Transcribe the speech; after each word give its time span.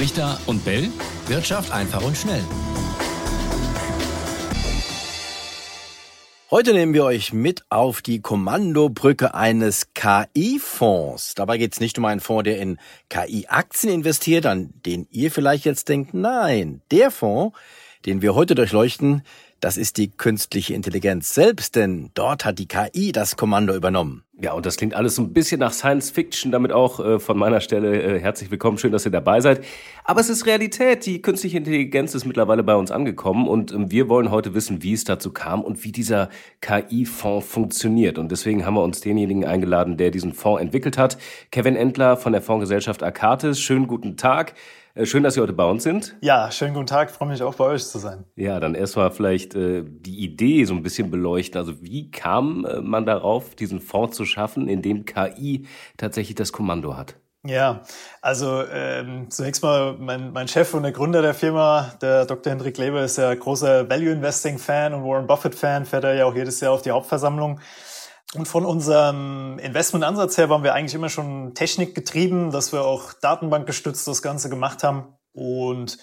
Richter 0.00 0.40
und 0.46 0.64
Bell. 0.64 0.88
Wirtschaft 1.26 1.70
einfach 1.72 2.02
und 2.02 2.16
schnell. 2.16 2.42
Heute 6.50 6.72
nehmen 6.72 6.94
wir 6.94 7.04
euch 7.04 7.34
mit 7.34 7.64
auf 7.68 8.00
die 8.00 8.22
Kommandobrücke 8.22 9.34
eines 9.34 9.92
KI-Fonds. 9.92 11.34
Dabei 11.34 11.58
geht 11.58 11.74
es 11.74 11.80
nicht 11.80 11.98
um 11.98 12.06
einen 12.06 12.20
Fonds, 12.20 12.44
der 12.44 12.58
in 12.58 12.78
KI-Aktien 13.10 13.92
investiert, 13.92 14.46
an 14.46 14.70
den 14.86 15.06
ihr 15.10 15.30
vielleicht 15.30 15.66
jetzt 15.66 15.90
denkt. 15.90 16.14
Nein, 16.14 16.80
der 16.90 17.10
Fonds, 17.10 17.54
den 18.06 18.22
wir 18.22 18.34
heute 18.34 18.54
durchleuchten, 18.54 19.22
das 19.60 19.76
ist 19.76 19.98
die 19.98 20.10
künstliche 20.10 20.74
Intelligenz 20.74 21.34
selbst, 21.34 21.76
denn 21.76 22.10
dort 22.14 22.44
hat 22.44 22.58
die 22.58 22.66
KI 22.66 23.12
das 23.12 23.36
Kommando 23.36 23.74
übernommen. 23.74 24.24
Ja, 24.42 24.54
und 24.54 24.64
das 24.64 24.78
klingt 24.78 24.94
alles 24.94 25.16
so 25.16 25.22
ein 25.22 25.34
bisschen 25.34 25.60
nach 25.60 25.74
Science 25.74 26.10
Fiction, 26.10 26.50
damit 26.50 26.72
auch 26.72 26.98
äh, 26.98 27.18
von 27.18 27.36
meiner 27.36 27.60
Stelle 27.60 28.00
äh, 28.00 28.18
herzlich 28.18 28.50
willkommen, 28.50 28.78
schön, 28.78 28.90
dass 28.90 29.04
ihr 29.04 29.10
dabei 29.10 29.42
seid. 29.42 29.62
Aber 30.04 30.20
es 30.20 30.30
ist 30.30 30.46
Realität, 30.46 31.04
die 31.04 31.20
künstliche 31.20 31.58
Intelligenz 31.58 32.14
ist 32.14 32.24
mittlerweile 32.24 32.62
bei 32.62 32.74
uns 32.74 32.90
angekommen 32.90 33.46
und 33.46 33.70
ähm, 33.72 33.90
wir 33.90 34.08
wollen 34.08 34.30
heute 34.30 34.54
wissen, 34.54 34.82
wie 34.82 34.94
es 34.94 35.04
dazu 35.04 35.30
kam 35.30 35.60
und 35.60 35.84
wie 35.84 35.92
dieser 35.92 36.30
KI-Fonds 36.62 37.46
funktioniert. 37.46 38.18
Und 38.18 38.32
deswegen 38.32 38.64
haben 38.64 38.74
wir 38.74 38.82
uns 38.82 39.02
denjenigen 39.02 39.44
eingeladen, 39.44 39.98
der 39.98 40.10
diesen 40.10 40.32
Fonds 40.32 40.62
entwickelt 40.62 40.96
hat, 40.96 41.18
Kevin 41.50 41.76
Endler 41.76 42.16
von 42.16 42.32
der 42.32 42.40
Fondsgesellschaft 42.40 43.02
Akatis. 43.02 43.60
Schönen 43.60 43.86
guten 43.86 44.16
Tag. 44.16 44.54
Äh, 44.94 45.06
schön, 45.06 45.22
dass 45.22 45.34
Sie 45.34 45.40
heute 45.40 45.52
bei 45.52 45.64
uns 45.64 45.82
sind. 45.82 46.16
Ja, 46.20 46.50
schönen 46.50 46.74
guten 46.74 46.86
Tag. 46.86 47.10
Ich 47.10 47.16
freue 47.16 47.28
mich 47.28 47.42
auch 47.42 47.54
bei 47.54 47.64
euch 47.64 47.84
zu 47.84 47.98
sein. 47.98 48.24
Ja, 48.36 48.58
dann 48.58 48.74
erstmal 48.74 49.10
vielleicht 49.12 49.54
äh, 49.54 49.84
die 49.84 50.18
Idee 50.24 50.64
so 50.64 50.74
ein 50.74 50.82
bisschen 50.82 51.10
beleuchten. 51.10 51.58
Also 51.58 51.80
wie 51.82 52.10
kam 52.10 52.64
äh, 52.64 52.80
man 52.80 53.06
darauf, 53.06 53.54
diesen 53.54 53.80
Fonds 53.80 54.16
zu 54.16 54.24
schaffen, 54.24 54.68
in 54.68 54.82
dem 54.82 55.04
KI 55.04 55.66
tatsächlich 55.96 56.34
das 56.34 56.52
Kommando 56.52 56.96
hat? 56.96 57.16
Ja, 57.42 57.84
also 58.20 58.64
ähm, 58.70 59.30
zunächst 59.30 59.62
mal 59.62 59.96
mein, 59.98 60.32
mein 60.32 60.46
Chef 60.46 60.74
und 60.74 60.82
der 60.82 60.92
Gründer 60.92 61.22
der 61.22 61.32
Firma, 61.32 61.94
der 62.02 62.26
Dr. 62.26 62.50
Hendrik 62.50 62.76
Leber, 62.76 63.02
ist 63.02 63.16
ja 63.16 63.34
großer 63.34 63.88
Value 63.88 64.12
Investing 64.12 64.58
Fan 64.58 64.92
und 64.92 65.04
Warren 65.04 65.26
Buffett 65.26 65.54
Fan, 65.54 65.86
fährt 65.86 66.04
er 66.04 66.14
ja 66.14 66.26
auch 66.26 66.34
jedes 66.34 66.60
Jahr 66.60 66.72
auf 66.72 66.82
die 66.82 66.90
Hauptversammlung. 66.90 67.58
Und 68.34 68.46
von 68.46 68.64
unserem 68.64 69.58
Investmentansatz 69.58 70.38
her 70.38 70.48
waren 70.48 70.62
wir 70.62 70.74
eigentlich 70.74 70.94
immer 70.94 71.08
schon 71.08 71.54
technikgetrieben, 71.54 72.52
dass 72.52 72.72
wir 72.72 72.84
auch 72.84 73.12
datenbankgestützt 73.12 74.06
das 74.06 74.22
Ganze 74.22 74.48
gemacht 74.48 74.84
haben. 74.84 75.14
Und 75.32 75.98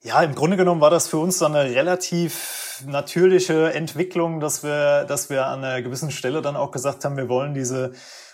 ja, 0.00 0.22
im 0.22 0.36
Grunde 0.36 0.56
genommen 0.56 0.80
war 0.80 0.90
das 0.90 1.08
für 1.08 1.18
uns 1.18 1.38
dann 1.38 1.56
eine 1.56 1.74
relativ 1.74 2.84
natürliche 2.86 3.72
Entwicklung, 3.72 4.38
dass 4.38 4.62
wir, 4.62 5.04
dass 5.04 5.28
wir 5.28 5.46
an 5.46 5.64
einer 5.64 5.82
gewissen 5.82 6.12
Stelle 6.12 6.40
dann 6.42 6.54
auch 6.54 6.70
gesagt 6.70 7.04
haben, 7.04 7.16
wir 7.16 7.28
wollen 7.28 7.54
diese 7.54 7.92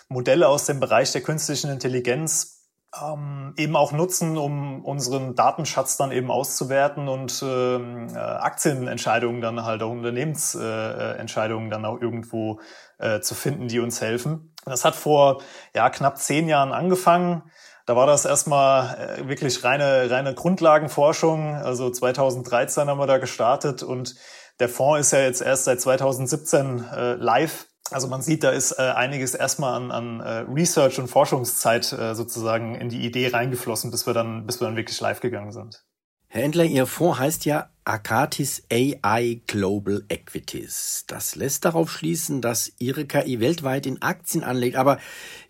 Modelle 0.09 0.47
aus 0.47 0.65
dem 0.65 0.79
Bereich 0.79 1.11
der 1.11 1.21
künstlichen 1.21 1.71
Intelligenz 1.71 2.62
ähm, 3.01 3.53
eben 3.57 3.75
auch 3.75 3.91
nutzen, 3.91 4.37
um 4.37 4.83
unseren 4.83 5.35
Datenschatz 5.35 5.97
dann 5.97 6.11
eben 6.11 6.29
auszuwerten 6.29 7.07
und 7.07 7.43
ähm, 7.45 8.07
äh, 8.13 8.17
Aktienentscheidungen 8.17 9.41
dann 9.41 9.63
halt 9.63 9.81
auch 9.81 9.91
Unternehmensentscheidungen 9.91 11.67
äh, 11.67 11.71
dann 11.71 11.85
auch 11.85 11.99
irgendwo 11.99 12.59
äh, 12.99 13.19
zu 13.21 13.35
finden, 13.35 13.67
die 13.67 13.79
uns 13.79 14.01
helfen. 14.01 14.53
Das 14.65 14.85
hat 14.85 14.95
vor 14.95 15.41
ja, 15.75 15.89
knapp 15.89 16.17
zehn 16.17 16.47
Jahren 16.47 16.71
angefangen. 16.71 17.43
Da 17.85 17.95
war 17.95 18.07
das 18.07 18.25
erstmal 18.25 18.95
äh, 18.95 19.27
wirklich 19.27 19.63
reine, 19.63 20.09
reine 20.09 20.33
Grundlagenforschung. 20.33 21.55
Also 21.55 21.89
2013 21.89 22.87
haben 22.87 22.99
wir 22.99 23.07
da 23.07 23.17
gestartet 23.17 23.83
und 23.83 24.15
der 24.59 24.69
Fonds 24.69 25.07
ist 25.07 25.11
ja 25.11 25.19
jetzt 25.19 25.41
erst 25.41 25.65
seit 25.65 25.81
2017 25.81 26.85
äh, 26.91 27.13
live. 27.15 27.67
Also 27.91 28.07
man 28.07 28.21
sieht, 28.21 28.43
da 28.43 28.49
ist 28.49 28.71
äh, 28.73 28.81
einiges 28.81 29.35
erstmal 29.35 29.75
an, 29.75 29.91
an 29.91 30.19
äh, 30.19 30.45
Research 30.51 30.99
und 30.99 31.09
Forschungszeit 31.09 31.91
äh, 31.91 32.15
sozusagen 32.15 32.75
in 32.75 32.89
die 32.89 33.05
Idee 33.05 33.27
reingeflossen, 33.27 33.91
bis 33.91 34.07
wir 34.07 34.13
dann, 34.13 34.45
bis 34.45 34.61
wir 34.61 34.67
dann 34.67 34.77
wirklich 34.77 34.99
live 34.99 35.19
gegangen 35.19 35.51
sind. 35.51 35.83
Herr 36.27 36.43
Endler, 36.43 36.63
Ihr 36.63 36.87
Fonds 36.87 37.19
heißt 37.19 37.45
ja 37.45 37.69
Akatis 37.85 38.63
AI 38.71 39.41
Global 39.45 40.03
Equities. 40.09 41.03
Das 41.05 41.35
lässt 41.35 41.63
darauf 41.63 41.91
schließen, 41.91 42.41
dass 42.41 42.71
Ihre 42.79 43.05
KI 43.05 43.39
weltweit 43.39 43.85
in 43.85 44.01
Aktien 44.01 44.43
anlegt. 44.43 44.75
Aber 44.75 44.97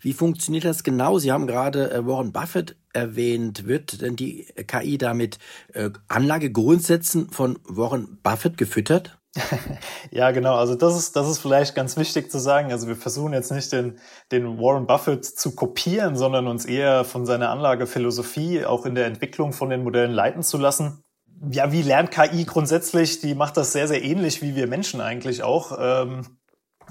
wie 0.00 0.12
funktioniert 0.12 0.66
das 0.66 0.82
genau? 0.82 1.18
Sie 1.18 1.32
haben 1.32 1.46
gerade 1.46 1.90
äh, 1.90 2.06
Warren 2.06 2.32
Buffett 2.32 2.76
erwähnt. 2.92 3.66
Wird 3.66 4.02
denn 4.02 4.16
die 4.16 4.46
KI 4.66 4.98
damit 4.98 5.38
äh, 5.72 5.88
Anlagegrundsätzen 6.08 7.30
von 7.30 7.58
Warren 7.64 8.18
Buffett 8.22 8.58
gefüttert? 8.58 9.16
ja, 10.10 10.30
genau. 10.30 10.56
Also 10.56 10.74
das 10.74 10.96
ist, 10.96 11.16
das 11.16 11.28
ist 11.28 11.38
vielleicht 11.38 11.74
ganz 11.74 11.96
wichtig 11.96 12.30
zu 12.30 12.38
sagen. 12.38 12.70
Also 12.70 12.86
wir 12.86 12.96
versuchen 12.96 13.32
jetzt 13.32 13.50
nicht 13.50 13.72
den, 13.72 13.98
den 14.30 14.58
Warren 14.58 14.86
Buffett 14.86 15.24
zu 15.24 15.54
kopieren, 15.54 16.16
sondern 16.16 16.46
uns 16.46 16.64
eher 16.64 17.04
von 17.04 17.26
seiner 17.26 17.50
Anlagephilosophie 17.50 18.64
auch 18.64 18.86
in 18.86 18.94
der 18.94 19.06
Entwicklung 19.06 19.52
von 19.52 19.70
den 19.70 19.82
Modellen 19.82 20.12
leiten 20.12 20.42
zu 20.42 20.58
lassen. 20.58 21.02
Ja, 21.50 21.72
wie 21.72 21.82
lernt 21.82 22.10
KI 22.10 22.44
grundsätzlich? 22.44 23.20
Die 23.20 23.34
macht 23.34 23.56
das 23.56 23.72
sehr, 23.72 23.88
sehr 23.88 24.02
ähnlich 24.02 24.40
wie 24.40 24.54
wir 24.54 24.66
Menschen 24.66 25.00
eigentlich 25.00 25.42
auch. 25.42 25.76
Ähm, 25.78 26.38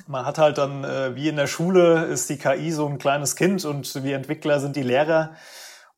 man 0.08 0.26
hat 0.26 0.38
halt 0.38 0.58
dann, 0.58 0.84
äh, 0.84 1.16
wie 1.16 1.30
in 1.30 1.38
der 1.38 1.48
Schule, 1.48 2.06
ist 2.06 2.30
die 2.30 2.38
KI 2.38 2.72
so 2.72 2.88
ein 2.88 2.98
kleines 2.98 3.36
Kind 3.36 3.64
und 3.64 4.04
wir 4.04 4.16
Entwickler 4.16 4.60
sind 4.60 4.76
die 4.76 4.84
Lehrer. 4.84 5.32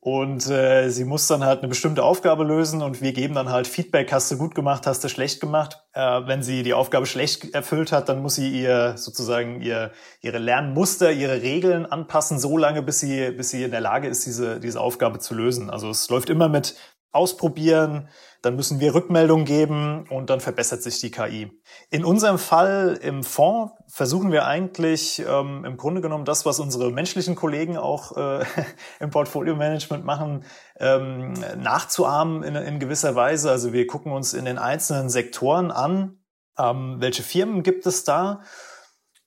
Und 0.06 0.48
äh, 0.52 0.90
sie 0.90 1.04
muss 1.04 1.26
dann 1.26 1.44
halt 1.44 1.62
eine 1.62 1.68
bestimmte 1.68 2.04
Aufgabe 2.04 2.44
lösen 2.44 2.84
und 2.84 3.02
wir 3.02 3.12
geben 3.12 3.34
dann 3.34 3.50
halt 3.50 3.66
Feedback, 3.66 4.12
hast 4.12 4.30
du 4.30 4.38
gut 4.38 4.54
gemacht, 4.54 4.86
hast 4.86 5.04
du 5.04 5.10
schlecht 5.10 5.42
gemacht. 5.42 5.82
Äh, 5.94 6.28
wenn 6.28 6.44
sie 6.44 6.62
die 6.62 6.76
Aufgabe 6.76 7.08
schlecht 7.08 7.56
erfüllt 7.56 7.92
hat, 7.92 8.08
dann 8.08 8.22
muss 8.22 8.36
sie 8.36 8.50
ihr 8.50 8.98
sozusagen 8.98 9.62
ihr, 9.62 9.94
ihre 10.22 10.38
Lernmuster, 10.38 11.12
ihre 11.12 11.42
Regeln 11.42 11.88
anpassen, 11.88 12.38
so 12.38 12.56
lange, 12.56 12.84
bis 12.84 13.00
sie, 13.00 13.32
bis 13.32 13.50
sie 13.50 13.64
in 13.64 13.72
der 13.72 13.82
Lage 13.82 14.08
ist, 14.08 14.28
diese, 14.28 14.60
diese 14.60 14.80
Aufgabe 14.80 15.18
zu 15.18 15.34
lösen. 15.34 15.72
Also 15.72 15.90
es 15.90 16.08
läuft 16.08 16.30
immer 16.30 16.50
mit 16.50 16.76
Ausprobieren, 17.16 18.10
dann 18.42 18.56
müssen 18.56 18.80
wir 18.80 18.94
Rückmeldungen 18.94 19.46
geben 19.46 20.08
und 20.10 20.30
dann 20.30 20.40
verbessert 20.40 20.84
sich 20.84 21.00
die 21.00 21.10
KI. 21.10 21.52
In 21.90 22.06
unserem 22.06 22.38
Fall 22.38 23.00
im 23.02 23.24
Fonds 23.24 23.74
versuchen 23.88 24.32
wir 24.32 24.46
eigentlich 24.46 25.24
ähm, 25.28 25.66
im 25.66 25.78
Grunde 25.78 26.02
genommen 26.02 26.26
das, 26.26 26.46
was 26.46 26.60
unsere 26.60 26.92
menschlichen 26.92 27.36
Kollegen 27.36 27.78
auch 27.78 28.16
äh, 28.16 28.46
im 29.00 29.10
Portfolio-Management 29.10 30.06
machen, 30.06 30.44
ähm, 30.80 31.34
nachzuahmen 31.58 32.44
in, 32.44 32.56
in, 32.56 32.80
gewisser 32.80 33.16
Weise. 33.16 33.50
Also 33.50 33.74
wir 33.74 33.88
gucken 33.88 34.12
uns 34.12 34.34
in 34.34 34.46
den 34.46 34.60
einzelnen 34.60 35.10
Sektoren 35.10 35.72
an, 35.72 36.20
ähm, 36.60 36.98
welche 37.00 37.24
Firmen 37.24 37.64
gibt 37.64 37.88
es 37.88 38.04
da 38.04 38.42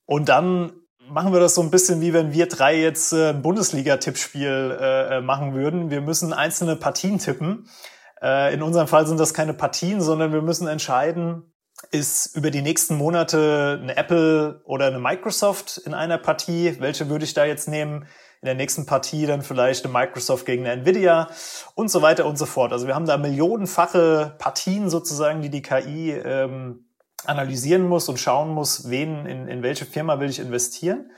und 0.05 0.29
dann 0.29 0.73
machen 1.11 1.33
wir 1.33 1.41
das 1.41 1.55
so 1.55 1.63
ein 1.63 1.71
bisschen 1.71 2.01
wie 2.01 2.13
wenn 2.13 2.33
wir 2.33 2.47
drei 2.47 2.81
jetzt 2.81 3.13
äh, 3.13 3.31
ein 3.31 3.43
Bundesliga-Tippspiel 3.43 4.79
äh, 4.81 5.17
äh 5.17 5.21
machen 5.21 5.55
würden. 5.55 5.91
Wir 5.91 6.01
müssen 6.01 6.33
einzelne 6.33 6.77
Partien 6.77 7.19
tippen 7.19 7.69
äh, 8.23 8.55
in 8.55 8.63
unserem 8.63 8.89
Fall 8.89 9.07
sind 9.07 9.21
das 9.21 9.35
keine 9.35 9.55
Partien, 9.55 10.01
sondern 10.01 10.33
wir 10.33 10.43
müssen 10.43 10.67
entscheiden, 10.67 11.53
ist 11.91 12.35
über 12.37 12.51
die 12.51 12.63
nächsten 12.63 12.97
Monate 12.97 13.79
eine 13.81 13.97
Apple 13.97 14.63
oder 14.65 14.87
eine 14.87 14.99
Microsoft 14.99 15.79
in 15.79 15.95
einer 15.95 16.19
Partie? 16.19 16.77
Welche 16.81 17.09
würde 17.09 17.25
ich 17.25 17.35
da 17.35 17.45
jetzt 17.45 17.69
nehmen? 17.69 18.07
In 18.41 18.47
der 18.47 18.55
nächsten 18.55 18.87
Partie 18.87 19.27
dann 19.27 19.43
vielleicht 19.43 19.85
eine 19.85 19.93
Microsoft 19.93 20.47
gegen 20.47 20.65
eine 20.65 20.83
Nvidia 20.83 21.29
und 21.75 21.91
so 21.91 22.03
weiter 22.03 22.25
und 22.25 22.39
so 22.39 22.47
fort. 22.47 22.73
Also 22.73 22.87
wir 22.87 22.95
haben 22.95 23.07
da 23.07 23.17
millionenfache 23.17 24.37
Partien 24.39 24.91
sozusagen, 24.91 25.43
die 25.43 25.51
die 25.51 25.63
KI 25.63 26.13
ähm, 26.13 26.88
analysieren 27.29 27.89
muss 27.89 28.09
und 28.09 28.19
schauen 28.19 28.51
muss, 28.51 28.91
wen 28.91 29.27
in, 29.27 29.49
in 29.49 29.63
welche 29.63 29.85
Firma 29.85 30.21
will 30.21 30.31
ich 30.31 30.39
investieren. 30.39 31.11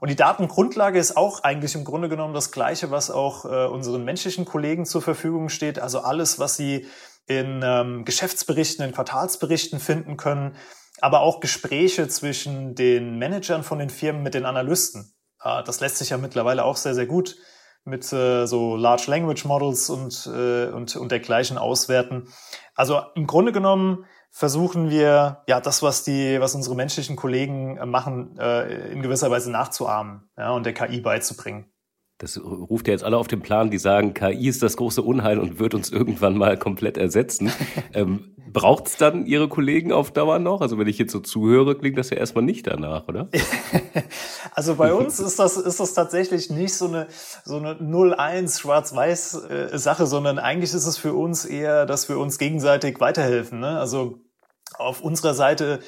Und 0.00 0.10
die 0.10 0.16
Datengrundlage 0.16 0.98
ist 0.98 1.16
auch 1.16 1.42
eigentlich 1.42 1.74
im 1.74 1.84
Grunde 1.84 2.08
genommen 2.08 2.34
das 2.34 2.52
Gleiche, 2.52 2.90
was 2.90 3.10
auch 3.10 3.44
äh, 3.44 3.66
unseren 3.66 4.04
menschlichen 4.04 4.44
Kollegen 4.44 4.84
zur 4.84 5.02
Verfügung 5.02 5.48
steht. 5.48 5.78
Also 5.78 6.00
alles, 6.00 6.38
was 6.38 6.56
sie 6.56 6.86
in 7.26 7.62
ähm, 7.64 8.04
Geschäftsberichten, 8.04 8.84
in 8.84 8.92
Quartalsberichten 8.92 9.80
finden 9.80 10.16
können, 10.16 10.54
aber 11.00 11.20
auch 11.20 11.40
Gespräche 11.40 12.08
zwischen 12.08 12.74
den 12.74 13.18
Managern 13.18 13.62
von 13.62 13.78
den 13.78 13.90
Firmen 13.90 14.22
mit 14.22 14.34
den 14.34 14.44
Analysten. 14.44 15.14
Äh, 15.42 15.62
das 15.64 15.80
lässt 15.80 15.96
sich 15.96 16.10
ja 16.10 16.18
mittlerweile 16.18 16.64
auch 16.64 16.76
sehr, 16.76 16.94
sehr 16.94 17.06
gut 17.06 17.36
mit 17.84 18.12
äh, 18.12 18.46
so 18.46 18.76
Large 18.76 19.04
Language 19.06 19.44
Models 19.44 19.88
und, 19.90 20.26
äh, 20.26 20.66
und, 20.66 20.96
und 20.96 21.12
dergleichen 21.12 21.56
auswerten. 21.56 22.28
Also 22.74 23.00
im 23.14 23.26
Grunde 23.26 23.52
genommen 23.52 24.04
versuchen 24.36 24.90
wir, 24.90 25.38
ja, 25.48 25.60
das, 25.62 25.82
was 25.82 26.04
die, 26.04 26.38
was 26.40 26.54
unsere 26.54 26.76
menschlichen 26.76 27.16
Kollegen 27.16 27.78
äh, 27.78 27.86
machen, 27.86 28.36
äh, 28.38 28.92
in 28.92 29.00
gewisser 29.00 29.30
Weise 29.30 29.50
nachzuahmen 29.50 30.28
ja, 30.36 30.50
und 30.50 30.66
der 30.66 30.74
KI 30.74 31.00
beizubringen. 31.00 31.72
Das 32.18 32.38
ruft 32.38 32.86
ja 32.86 32.92
jetzt 32.92 33.02
alle 33.02 33.16
auf 33.16 33.28
den 33.28 33.40
Plan, 33.40 33.70
die 33.70 33.78
sagen, 33.78 34.12
KI 34.12 34.48
ist 34.48 34.62
das 34.62 34.76
große 34.76 35.00
Unheil 35.00 35.38
und 35.38 35.58
wird 35.58 35.72
uns 35.74 35.90
irgendwann 35.90 36.36
mal 36.36 36.58
komplett 36.58 36.98
ersetzen. 36.98 37.50
ähm, 37.94 38.34
Braucht 38.52 38.86
es 38.86 38.96
dann 38.96 39.26
Ihre 39.26 39.48
Kollegen 39.48 39.92
auf 39.92 40.12
Dauer 40.12 40.38
noch? 40.38 40.60
Also 40.60 40.78
wenn 40.78 40.86
ich 40.86 40.98
jetzt 40.98 41.12
so 41.12 41.20
zuhöre, 41.20 41.76
klingt 41.76 41.98
das 41.98 42.10
ja 42.10 42.16
erstmal 42.16 42.44
nicht 42.44 42.66
danach, 42.66 43.08
oder? 43.08 43.28
also 44.54 44.76
bei 44.76 44.94
uns 44.94 45.18
ist 45.18 45.38
das, 45.38 45.56
ist 45.56 45.80
das 45.80 45.94
tatsächlich 45.94 46.48
nicht 46.48 46.74
so 46.74 46.86
eine, 46.86 47.06
so 47.44 47.56
eine 47.56 47.72
0-1 47.74 48.60
schwarz-weiß 48.60 49.44
äh, 49.44 49.78
Sache, 49.78 50.06
sondern 50.06 50.38
eigentlich 50.38 50.72
ist 50.72 50.86
es 50.86 50.96
für 50.96 51.12
uns 51.12 51.44
eher, 51.44 51.86
dass 51.86 52.08
wir 52.08 52.18
uns 52.18 52.38
gegenseitig 52.38 53.00
weiterhelfen. 53.00 53.60
Ne? 53.60 53.78
Also 53.78 54.25
auf 54.78 55.00
unserer 55.00 55.34
Seite 55.34 55.80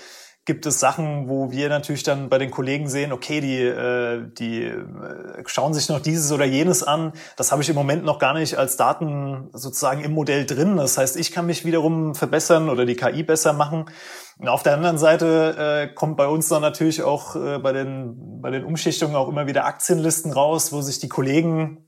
gibt 0.49 0.65
es 0.65 0.81
Sachen, 0.81 1.29
wo 1.29 1.51
wir 1.51 1.69
natürlich 1.69 2.05
dann 2.05 2.31
bei 2.31 2.39
den 2.39 2.51
Kollegen 2.51 2.89
sehen, 2.89 3.13
okay, 3.13 3.43
die, 3.43 3.61
äh, 3.61 4.27
die 4.33 4.63
äh, 4.63 5.43
schauen 5.45 5.75
sich 5.75 5.91
noch 5.91 6.01
dieses 6.01 6.33
oder 6.33 6.47
jenes 6.47 6.83
an. 6.83 7.13
Das 7.37 7.53
habe 7.53 7.61
ich 7.61 7.69
im 7.69 7.75
Moment 7.75 8.03
noch 8.03 8.19
gar 8.19 8.33
nicht 8.33 8.57
als 8.57 8.79
Daten 8.79 9.51
sozusagen 9.53 10.03
im 10.03 10.13
Modell 10.13 10.47
drin. 10.47 10.79
Das 10.79 10.97
heißt, 10.97 11.19
ich 11.19 11.33
kann 11.33 11.45
mich 11.45 11.67
wiederum 11.67 12.15
verbessern 12.15 12.71
oder 12.71 12.87
die 12.87 12.97
KI 12.97 13.25
besser 13.25 13.53
machen. 13.53 13.91
Und 14.39 14.49
auf 14.49 14.63
der 14.63 14.73
anderen 14.73 14.97
Seite 14.97 15.89
äh, 15.91 15.95
kommt 15.95 16.17
bei 16.17 16.27
uns 16.27 16.49
dann 16.49 16.63
natürlich 16.63 17.03
auch 17.03 17.37
äh, 17.37 17.59
bei, 17.59 17.75
den, 17.75 18.41
bei 18.41 18.51
den 18.51 18.65
Umschichtungen 18.65 19.17
auch 19.17 19.29
immer 19.29 19.47
wieder 19.47 19.67
Aktienlisten 19.67 20.33
raus, 20.33 20.73
wo 20.73 20.81
sich 20.81 20.99
die 20.99 21.11
Kollegen 21.11 21.88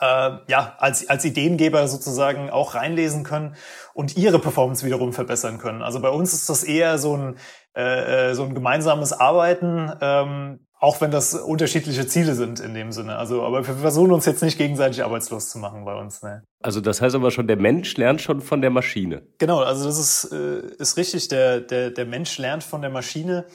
äh, 0.00 0.30
ja, 0.48 0.74
als, 0.78 1.08
als 1.08 1.24
Ideengeber 1.24 1.86
sozusagen 1.88 2.50
auch 2.50 2.74
reinlesen 2.74 3.24
können 3.24 3.54
und 3.94 4.16
ihre 4.16 4.38
Performance 4.38 4.84
wiederum 4.84 5.12
verbessern 5.12 5.58
können. 5.58 5.82
Also 5.82 6.00
bei 6.00 6.10
uns 6.10 6.32
ist 6.32 6.48
das 6.48 6.64
eher 6.64 6.98
so 6.98 7.16
ein, 7.16 7.36
äh, 7.76 8.30
äh, 8.30 8.34
so 8.34 8.44
ein 8.44 8.54
gemeinsames 8.54 9.12
Arbeiten, 9.12 9.92
ähm, 10.00 10.60
auch 10.80 11.00
wenn 11.00 11.10
das 11.10 11.34
unterschiedliche 11.34 12.06
Ziele 12.06 12.34
sind 12.34 12.60
in 12.60 12.72
dem 12.72 12.92
Sinne. 12.92 13.16
Also, 13.16 13.42
aber 13.42 13.66
wir 13.66 13.74
versuchen 13.74 14.12
uns 14.12 14.26
jetzt 14.26 14.42
nicht 14.42 14.58
gegenseitig 14.58 15.02
arbeitslos 15.02 15.48
zu 15.48 15.58
machen 15.58 15.84
bei 15.84 15.94
uns. 15.94 16.22
Ne. 16.22 16.44
Also 16.62 16.80
das 16.80 17.00
heißt 17.02 17.16
aber 17.16 17.30
schon, 17.30 17.48
der 17.48 17.56
Mensch 17.56 17.96
lernt 17.96 18.20
schon 18.20 18.40
von 18.40 18.60
der 18.60 18.70
Maschine. 18.70 19.22
Genau, 19.38 19.60
also 19.60 19.84
das 19.84 19.98
ist, 19.98 20.32
äh, 20.32 20.60
ist 20.78 20.96
richtig. 20.96 21.28
Der, 21.28 21.60
der, 21.60 21.90
der 21.90 22.06
Mensch 22.06 22.38
lernt 22.38 22.62
von 22.62 22.80
der 22.80 22.90
Maschine. 22.90 23.46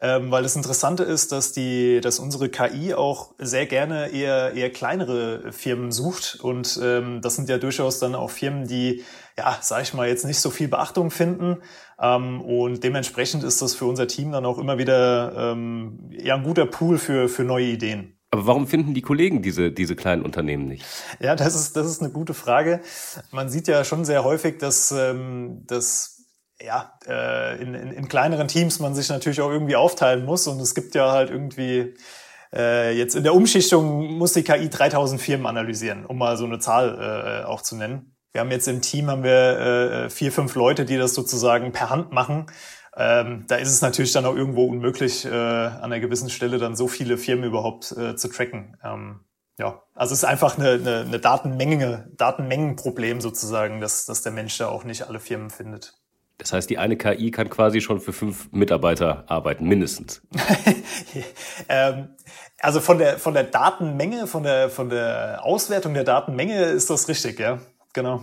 Ähm, 0.00 0.30
weil 0.30 0.44
das 0.44 0.54
Interessante 0.54 1.02
ist, 1.02 1.32
dass 1.32 1.52
die, 1.52 2.00
dass 2.00 2.20
unsere 2.20 2.48
KI 2.48 2.94
auch 2.94 3.34
sehr 3.38 3.66
gerne 3.66 4.08
eher 4.12 4.54
eher 4.54 4.70
kleinere 4.70 5.50
Firmen 5.52 5.90
sucht 5.90 6.38
und 6.40 6.78
ähm, 6.82 7.20
das 7.20 7.34
sind 7.34 7.48
ja 7.48 7.58
durchaus 7.58 7.98
dann 7.98 8.14
auch 8.14 8.30
Firmen, 8.30 8.68
die 8.68 9.02
ja, 9.36 9.58
sag 9.60 9.82
ich 9.82 9.94
mal 9.94 10.08
jetzt 10.08 10.24
nicht 10.24 10.38
so 10.38 10.50
viel 10.50 10.68
Beachtung 10.68 11.10
finden 11.10 11.58
ähm, 12.00 12.40
und 12.42 12.84
dementsprechend 12.84 13.42
ist 13.42 13.60
das 13.60 13.74
für 13.74 13.86
unser 13.86 14.06
Team 14.06 14.30
dann 14.30 14.46
auch 14.46 14.58
immer 14.58 14.78
wieder 14.78 15.52
ähm, 15.52 16.10
ja 16.12 16.36
ein 16.36 16.44
guter 16.44 16.66
Pool 16.66 16.98
für 16.98 17.28
für 17.28 17.42
neue 17.42 17.66
Ideen. 17.66 18.14
Aber 18.30 18.46
warum 18.46 18.66
finden 18.66 18.92
die 18.92 19.00
Kollegen 19.00 19.40
diese, 19.40 19.72
diese 19.72 19.96
kleinen 19.96 20.22
Unternehmen 20.22 20.68
nicht? 20.68 20.84
Ja, 21.18 21.34
das 21.34 21.54
ist, 21.54 21.76
das 21.76 21.86
ist 21.86 22.02
eine 22.02 22.12
gute 22.12 22.34
Frage. 22.34 22.80
Man 23.30 23.48
sieht 23.48 23.68
ja 23.68 23.84
schon 23.84 24.04
sehr 24.04 24.22
häufig, 24.22 24.58
dass, 24.58 24.92
ähm, 24.92 25.62
dass 25.66 26.17
ja, 26.60 26.98
äh, 27.06 27.60
in, 27.62 27.74
in, 27.74 27.92
in 27.92 28.08
kleineren 28.08 28.48
Teams 28.48 28.80
man 28.80 28.94
sich 28.94 29.08
natürlich 29.08 29.40
auch 29.40 29.50
irgendwie 29.50 29.76
aufteilen 29.76 30.24
muss. 30.24 30.46
Und 30.46 30.60
es 30.60 30.74
gibt 30.74 30.94
ja 30.94 31.12
halt 31.12 31.30
irgendwie 31.30 31.94
äh, 32.54 32.96
jetzt 32.96 33.14
in 33.14 33.22
der 33.22 33.34
Umschichtung 33.34 34.16
muss 34.16 34.32
die 34.32 34.42
KI 34.42 34.68
3000 34.68 35.20
Firmen 35.20 35.46
analysieren, 35.46 36.06
um 36.06 36.18
mal 36.18 36.36
so 36.36 36.44
eine 36.44 36.58
Zahl 36.58 37.42
äh, 37.42 37.46
auch 37.46 37.62
zu 37.62 37.76
nennen. 37.76 38.16
Wir 38.32 38.40
haben 38.40 38.50
jetzt 38.50 38.68
im 38.68 38.82
Team 38.82 39.10
haben 39.10 39.22
wir 39.22 39.58
äh, 40.04 40.10
vier, 40.10 40.32
fünf 40.32 40.54
Leute, 40.54 40.84
die 40.84 40.96
das 40.96 41.14
sozusagen 41.14 41.72
per 41.72 41.90
Hand 41.90 42.12
machen. 42.12 42.46
Ähm, 42.96 43.44
da 43.48 43.56
ist 43.56 43.70
es 43.70 43.80
natürlich 43.80 44.12
dann 44.12 44.26
auch 44.26 44.34
irgendwo 44.34 44.66
unmöglich, 44.66 45.24
äh, 45.24 45.28
an 45.30 45.84
einer 45.84 46.00
gewissen 46.00 46.30
Stelle 46.30 46.58
dann 46.58 46.76
so 46.76 46.88
viele 46.88 47.16
Firmen 47.16 47.44
überhaupt 47.44 47.92
äh, 47.92 48.16
zu 48.16 48.28
tracken. 48.28 48.76
Ähm, 48.82 49.20
ja, 49.58 49.82
also 49.94 50.12
es 50.12 50.20
ist 50.20 50.24
einfach 50.24 50.58
eine, 50.58 50.72
eine, 50.72 51.00
eine 51.00 51.18
Datenmenge, 51.18 52.10
Datenmengenproblem 52.16 53.20
sozusagen, 53.20 53.80
dass, 53.80 54.06
dass 54.06 54.22
der 54.22 54.32
Mensch 54.32 54.56
da 54.58 54.68
auch 54.68 54.84
nicht 54.84 55.08
alle 55.08 55.20
Firmen 55.20 55.50
findet. 55.50 55.97
Das 56.38 56.52
heißt, 56.52 56.70
die 56.70 56.78
eine 56.78 56.96
KI 56.96 57.32
kann 57.32 57.50
quasi 57.50 57.80
schon 57.80 58.00
für 58.00 58.12
fünf 58.12 58.50
Mitarbeiter 58.52 59.24
arbeiten, 59.26 59.66
mindestens. 59.66 60.22
ähm, 61.68 62.10
also 62.60 62.80
von 62.80 62.98
der, 62.98 63.18
von 63.18 63.34
der 63.34 63.42
Datenmenge, 63.42 64.28
von 64.28 64.44
der, 64.44 64.70
von 64.70 64.88
der 64.88 65.40
Auswertung 65.42 65.94
der 65.94 66.04
Datenmenge 66.04 66.66
ist 66.66 66.90
das 66.90 67.08
richtig, 67.08 67.40
ja. 67.40 67.58
Genau. 67.92 68.22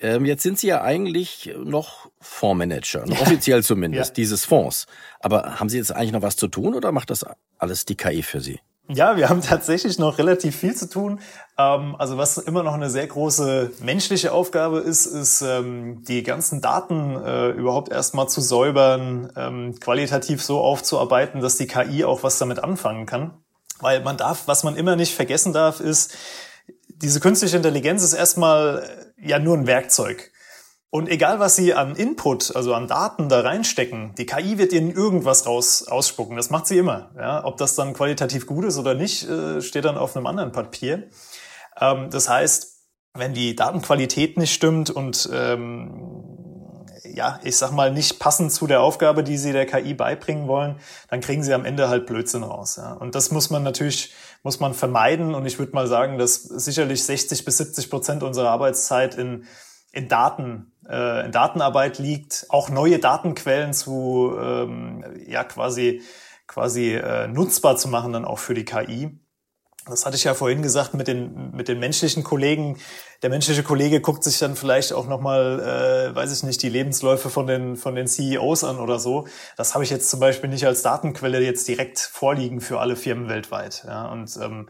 Ähm, 0.00 0.24
jetzt 0.24 0.42
sind 0.42 0.58
Sie 0.58 0.68
ja 0.68 0.82
eigentlich 0.82 1.52
noch 1.56 2.10
Fondsmanager, 2.20 3.04
offiziell 3.10 3.62
zumindest, 3.62 4.10
ja. 4.10 4.14
dieses 4.14 4.44
Fonds. 4.44 4.86
Aber 5.20 5.58
haben 5.60 5.68
Sie 5.68 5.76
jetzt 5.76 5.92
eigentlich 5.92 6.12
noch 6.12 6.22
was 6.22 6.36
zu 6.36 6.48
tun 6.48 6.74
oder 6.74 6.92
macht 6.92 7.10
das 7.10 7.24
alles 7.58 7.84
die 7.84 7.96
KI 7.96 8.22
für 8.22 8.40
Sie? 8.40 8.60
Ja, 8.90 9.18
wir 9.18 9.28
haben 9.28 9.42
tatsächlich 9.42 9.98
noch 9.98 10.16
relativ 10.16 10.56
viel 10.56 10.74
zu 10.74 10.88
tun. 10.88 11.20
Ähm, 11.58 11.94
also 11.98 12.16
was 12.16 12.38
immer 12.38 12.62
noch 12.62 12.72
eine 12.72 12.88
sehr 12.88 13.06
große 13.06 13.72
menschliche 13.80 14.32
Aufgabe 14.32 14.78
ist, 14.78 15.04
ist 15.04 15.42
ähm, 15.42 16.02
die 16.04 16.22
ganzen 16.22 16.62
Daten 16.62 17.14
äh, 17.22 17.50
überhaupt 17.50 17.90
erstmal 17.90 18.28
zu 18.28 18.40
säubern, 18.40 19.30
ähm, 19.36 19.78
qualitativ 19.78 20.42
so 20.42 20.60
aufzuarbeiten, 20.60 21.42
dass 21.42 21.58
die 21.58 21.66
KI 21.66 22.04
auch 22.04 22.22
was 22.22 22.38
damit 22.38 22.60
anfangen 22.60 23.04
kann. 23.04 23.34
Weil 23.80 24.02
man 24.02 24.16
darf, 24.16 24.44
was 24.46 24.64
man 24.64 24.74
immer 24.74 24.96
nicht 24.96 25.14
vergessen 25.14 25.52
darf, 25.52 25.80
ist, 25.80 26.16
diese 26.88 27.20
künstliche 27.20 27.58
Intelligenz 27.58 28.02
ist 28.02 28.14
erstmal 28.14 28.88
ja 29.20 29.38
nur 29.38 29.56
ein 29.56 29.66
Werkzeug. 29.66 30.32
Und 30.90 31.08
egal, 31.10 31.38
was 31.38 31.54
Sie 31.54 31.74
an 31.74 31.96
Input, 31.96 32.56
also 32.56 32.72
an 32.72 32.88
Daten 32.88 33.28
da 33.28 33.40
reinstecken, 33.40 34.14
die 34.16 34.24
KI 34.24 34.56
wird 34.56 34.72
Ihnen 34.72 34.90
irgendwas 34.90 35.46
raus 35.46 35.86
ausspucken. 35.86 36.36
Das 36.36 36.48
macht 36.48 36.66
sie 36.66 36.78
immer. 36.78 37.10
Ja, 37.14 37.44
ob 37.44 37.58
das 37.58 37.74
dann 37.74 37.92
qualitativ 37.92 38.46
gut 38.46 38.64
ist 38.64 38.78
oder 38.78 38.94
nicht, 38.94 39.28
äh, 39.28 39.60
steht 39.60 39.84
dann 39.84 39.98
auf 39.98 40.16
einem 40.16 40.26
anderen 40.26 40.50
Papier. 40.50 41.08
Ähm, 41.78 42.08
das 42.10 42.30
heißt, 42.30 42.78
wenn 43.12 43.34
die 43.34 43.54
Datenqualität 43.54 44.38
nicht 44.38 44.54
stimmt 44.54 44.88
und 44.88 45.28
ähm, 45.30 46.86
ja, 47.04 47.38
ich 47.42 47.58
sag 47.58 47.72
mal, 47.72 47.92
nicht 47.92 48.18
passend 48.18 48.50
zu 48.50 48.66
der 48.66 48.80
Aufgabe, 48.80 49.22
die 49.22 49.36
Sie 49.36 49.52
der 49.52 49.66
KI 49.66 49.92
beibringen 49.92 50.48
wollen, 50.48 50.76
dann 51.10 51.20
kriegen 51.20 51.42
Sie 51.42 51.52
am 51.52 51.66
Ende 51.66 51.90
halt 51.90 52.06
Blödsinn 52.06 52.44
raus. 52.44 52.76
Ja. 52.76 52.94
Und 52.94 53.14
das 53.14 53.30
muss 53.30 53.50
man 53.50 53.62
natürlich 53.62 54.14
muss 54.42 54.58
man 54.58 54.72
vermeiden. 54.72 55.34
Und 55.34 55.44
ich 55.44 55.58
würde 55.58 55.72
mal 55.72 55.86
sagen, 55.86 56.16
dass 56.16 56.42
sicherlich 56.42 57.04
60 57.04 57.44
bis 57.44 57.58
70 57.58 57.90
Prozent 57.90 58.22
unserer 58.22 58.50
Arbeitszeit 58.50 59.16
in 59.16 59.44
in 59.92 60.08
Daten, 60.08 60.72
äh, 60.88 61.24
in 61.24 61.32
Datenarbeit 61.32 61.98
liegt, 61.98 62.46
auch 62.48 62.70
neue 62.70 62.98
Datenquellen 62.98 63.72
zu 63.72 64.34
ähm, 64.40 65.04
ja 65.26 65.44
quasi 65.44 66.02
quasi 66.46 66.94
äh, 66.94 67.28
nutzbar 67.28 67.76
zu 67.76 67.88
machen 67.88 68.12
dann 68.12 68.24
auch 68.24 68.38
für 68.38 68.54
die 68.54 68.64
KI. 68.64 69.18
Das 69.86 70.04
hatte 70.04 70.16
ich 70.16 70.24
ja 70.24 70.34
vorhin 70.34 70.60
gesagt 70.60 70.94
mit 70.94 71.08
den 71.08 71.50
mit 71.52 71.68
den 71.68 71.78
menschlichen 71.78 72.22
Kollegen. 72.22 72.78
Der 73.22 73.30
menschliche 73.30 73.62
Kollege 73.62 74.00
guckt 74.00 74.22
sich 74.22 74.38
dann 74.38 74.54
vielleicht 74.54 74.92
auch 74.92 75.06
noch 75.06 75.20
mal, 75.20 76.10
äh, 76.12 76.14
weiß 76.14 76.36
ich 76.36 76.42
nicht, 76.42 76.62
die 76.62 76.68
Lebensläufe 76.68 77.30
von 77.30 77.46
den 77.46 77.76
von 77.76 77.94
den 77.94 78.06
CEOs 78.06 78.64
an 78.64 78.78
oder 78.78 78.98
so. 78.98 79.26
Das 79.56 79.74
habe 79.74 79.84
ich 79.84 79.90
jetzt 79.90 80.10
zum 80.10 80.20
Beispiel 80.20 80.50
nicht 80.50 80.66
als 80.66 80.82
Datenquelle 80.82 81.40
jetzt 81.40 81.66
direkt 81.68 81.98
vorliegen 81.98 82.60
für 82.60 82.80
alle 82.80 82.96
Firmen 82.96 83.28
weltweit. 83.28 83.84
Ja, 83.86 84.06
und 84.06 84.36
ähm, 84.42 84.68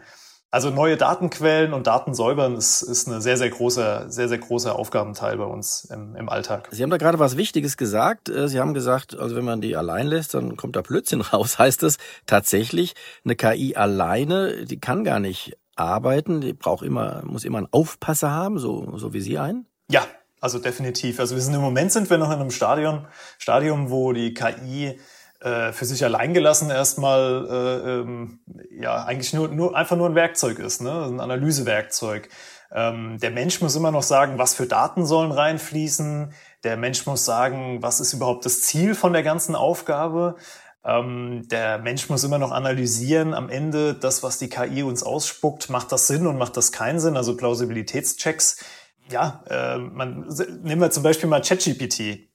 also 0.50 0.70
neue 0.70 0.96
Datenquellen 0.96 1.74
und 1.74 1.86
Daten 1.86 2.14
säubern 2.14 2.56
ist, 2.56 2.82
ist 2.82 3.06
eine 3.06 3.20
sehr, 3.20 3.36
sehr 3.36 3.50
große, 3.50 4.06
sehr, 4.08 4.28
sehr 4.28 4.38
großer 4.38 4.76
Aufgabenteil 4.76 5.36
bei 5.36 5.44
uns 5.44 5.84
im, 5.84 6.16
im 6.16 6.28
Alltag. 6.28 6.68
Sie 6.70 6.82
haben 6.82 6.90
da 6.90 6.96
gerade 6.96 7.18
was 7.18 7.36
Wichtiges 7.36 7.76
gesagt. 7.76 8.28
Äh, 8.28 8.48
Sie 8.48 8.58
haben 8.58 8.72
gesagt, 8.72 9.18
also 9.18 9.36
wenn 9.36 9.44
man 9.44 9.60
die 9.60 9.76
allein 9.76 10.06
lässt, 10.06 10.34
dann 10.34 10.56
kommt 10.56 10.76
da 10.76 10.82
Blödsinn 10.82 11.20
raus. 11.32 11.58
Heißt 11.58 11.82
das 11.82 11.98
tatsächlich, 12.26 12.94
eine 13.24 13.36
KI 13.36 13.76
alleine, 13.76 14.64
die 14.64 14.80
kann 14.80 15.04
gar 15.04 15.20
nicht 15.20 15.56
arbeiten, 15.76 16.40
die 16.40 16.54
braucht 16.54 16.82
immer, 16.82 17.22
muss 17.24 17.44
immer 17.44 17.58
einen 17.58 17.68
Aufpasser 17.70 18.30
haben, 18.30 18.58
so, 18.58 18.96
so 18.96 19.12
wie 19.12 19.20
Sie 19.20 19.38
einen? 19.38 19.66
Ja, 19.90 20.06
also 20.40 20.58
definitiv. 20.58 21.20
Also 21.20 21.34
wir 21.34 21.42
sind 21.42 21.54
im 21.54 21.60
Moment 21.60 21.92
sind 21.92 22.10
wir 22.10 22.18
noch 22.18 22.30
in 22.30 22.40
einem 22.40 22.50
Stadion, 22.50 23.06
Stadium, 23.38 23.90
wo 23.90 24.12
die 24.12 24.34
KI 24.34 24.98
äh, 25.40 25.72
für 25.72 25.84
sich 25.84 26.04
allein 26.04 26.34
gelassen 26.34 26.70
erstmal 26.70 27.46
äh, 27.48 27.90
ähm, 27.90 28.40
ja 28.70 29.04
eigentlich 29.04 29.32
nur, 29.32 29.48
nur 29.48 29.76
einfach 29.76 29.96
nur 29.96 30.08
ein 30.08 30.14
Werkzeug 30.14 30.58
ist, 30.58 30.82
ne? 30.82 31.04
ein 31.04 31.20
Analysewerkzeug. 31.20 32.28
Ähm, 32.70 33.18
der 33.18 33.30
Mensch 33.30 33.60
muss 33.60 33.76
immer 33.76 33.90
noch 33.90 34.02
sagen, 34.02 34.38
was 34.38 34.54
für 34.54 34.66
Daten 34.66 35.06
sollen 35.06 35.32
reinfließen. 35.32 36.32
Der 36.64 36.76
Mensch 36.76 37.06
muss 37.06 37.24
sagen, 37.24 37.82
was 37.82 38.00
ist 38.00 38.12
überhaupt 38.12 38.44
das 38.44 38.62
Ziel 38.62 38.94
von 38.94 39.12
der 39.12 39.22
ganzen 39.22 39.54
Aufgabe. 39.54 40.36
Ähm, 40.84 41.46
der 41.48 41.78
Mensch 41.78 42.08
muss 42.08 42.24
immer 42.24 42.38
noch 42.38 42.52
analysieren 42.52 43.34
am 43.34 43.48
Ende, 43.48 43.94
das, 43.94 44.22
was 44.22 44.38
die 44.38 44.48
KI 44.48 44.82
uns 44.82 45.02
ausspuckt, 45.02 45.70
macht 45.70 45.92
das 45.92 46.06
Sinn 46.06 46.26
und 46.26 46.36
macht 46.36 46.56
das 46.56 46.72
keinen 46.72 47.00
Sinn, 47.00 47.16
also 47.16 47.36
Plausibilitätschecks. 47.36 48.64
Ja, 49.10 49.42
äh, 49.48 49.78
man, 49.78 50.26
nehmen 50.62 50.80
wir 50.80 50.90
zum 50.90 51.02
Beispiel 51.02 51.28
mal 51.28 51.42
ChatGPT 51.42 52.28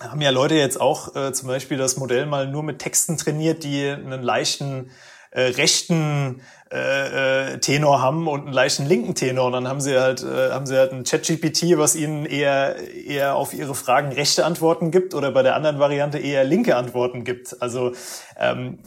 haben 0.00 0.20
ja 0.20 0.30
Leute 0.30 0.54
jetzt 0.54 0.80
auch 0.80 1.14
äh, 1.16 1.32
zum 1.32 1.48
Beispiel 1.48 1.78
das 1.78 1.96
Modell 1.96 2.26
mal 2.26 2.46
nur 2.46 2.62
mit 2.62 2.78
Texten 2.78 3.16
trainiert, 3.16 3.64
die 3.64 3.88
einen 3.88 4.22
leichten 4.22 4.90
äh, 5.30 5.42
rechten 5.42 6.40
äh, 6.72 7.52
äh, 7.52 7.58
Tenor 7.58 8.00
haben 8.02 8.26
und 8.26 8.42
einen 8.42 8.52
leichten 8.52 8.86
linken 8.86 9.14
Tenor. 9.14 9.46
Und 9.46 9.52
dann 9.52 9.68
haben 9.68 9.80
sie 9.80 9.98
halt, 9.98 10.22
äh, 10.22 10.50
haben 10.50 10.66
sie 10.66 10.76
halt 10.76 10.92
ein 10.92 11.04
ChatGPT, 11.04 11.76
was 11.76 11.94
ihnen 11.94 12.26
eher, 12.26 12.76
eher 12.92 13.36
auf 13.36 13.54
ihre 13.54 13.74
Fragen 13.74 14.12
rechte 14.12 14.44
Antworten 14.44 14.90
gibt 14.90 15.14
oder 15.14 15.30
bei 15.30 15.42
der 15.42 15.54
anderen 15.54 15.78
Variante 15.78 16.18
eher 16.18 16.44
linke 16.44 16.76
Antworten 16.76 17.24
gibt. 17.24 17.60
Also 17.60 17.92
ähm, 18.38 18.78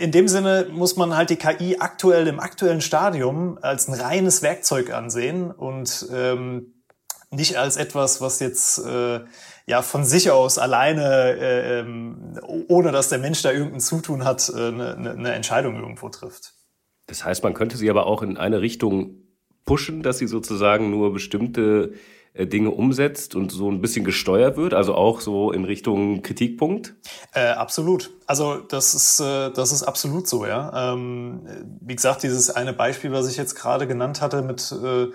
in 0.00 0.12
dem 0.12 0.28
Sinne 0.28 0.68
muss 0.70 0.96
man 0.96 1.16
halt 1.16 1.30
die 1.30 1.36
KI 1.36 1.76
aktuell 1.78 2.26
im 2.26 2.40
aktuellen 2.40 2.80
Stadium 2.80 3.58
als 3.60 3.88
ein 3.88 3.94
reines 3.94 4.42
Werkzeug 4.42 4.92
ansehen 4.92 5.50
und 5.50 6.08
ähm, 6.14 6.72
nicht 7.30 7.56
als 7.56 7.76
etwas, 7.76 8.20
was 8.20 8.40
jetzt 8.40 8.78
äh, 8.78 9.20
ja 9.66 9.82
von 9.82 10.04
sich 10.04 10.30
aus 10.30 10.58
alleine, 10.58 11.36
äh, 11.38 11.80
ähm, 11.80 12.38
ohne 12.68 12.92
dass 12.92 13.08
der 13.08 13.18
Mensch 13.18 13.42
da 13.42 13.50
irgendein 13.52 13.80
Zutun 13.80 14.24
hat, 14.24 14.48
äh, 14.48 14.68
eine, 14.68 14.96
eine 14.96 15.32
Entscheidung 15.32 15.76
irgendwo 15.76 16.08
trifft. 16.08 16.54
Das 17.06 17.24
heißt, 17.24 17.42
man 17.42 17.54
könnte 17.54 17.76
sie 17.76 17.90
aber 17.90 18.06
auch 18.06 18.22
in 18.22 18.36
eine 18.36 18.60
Richtung 18.60 19.22
pushen, 19.64 20.02
dass 20.02 20.18
sie 20.18 20.26
sozusagen 20.26 20.90
nur 20.90 21.12
bestimmte 21.12 21.94
äh, 22.36 22.46
Dinge 22.46 22.70
umsetzt 22.70 23.34
und 23.34 23.50
so 23.50 23.70
ein 23.70 23.80
bisschen 23.80 24.04
gesteuert 24.04 24.56
wird, 24.56 24.74
also 24.74 24.94
auch 24.94 25.20
so 25.20 25.50
in 25.50 25.64
Richtung 25.64 26.22
Kritikpunkt? 26.22 26.94
Äh, 27.32 27.48
absolut. 27.48 28.10
Also 28.26 28.56
das 28.56 28.94
ist, 28.94 29.20
äh, 29.20 29.50
das 29.50 29.72
ist 29.72 29.82
absolut 29.82 30.28
so, 30.28 30.46
ja. 30.46 30.92
Ähm, 30.92 31.40
wie 31.80 31.96
gesagt, 31.96 32.22
dieses 32.22 32.50
eine 32.50 32.72
Beispiel, 32.72 33.10
was 33.10 33.28
ich 33.28 33.36
jetzt 33.36 33.54
gerade 33.56 33.86
genannt 33.86 34.20
hatte 34.20 34.42
mit, 34.42 34.72
äh, 34.72 35.08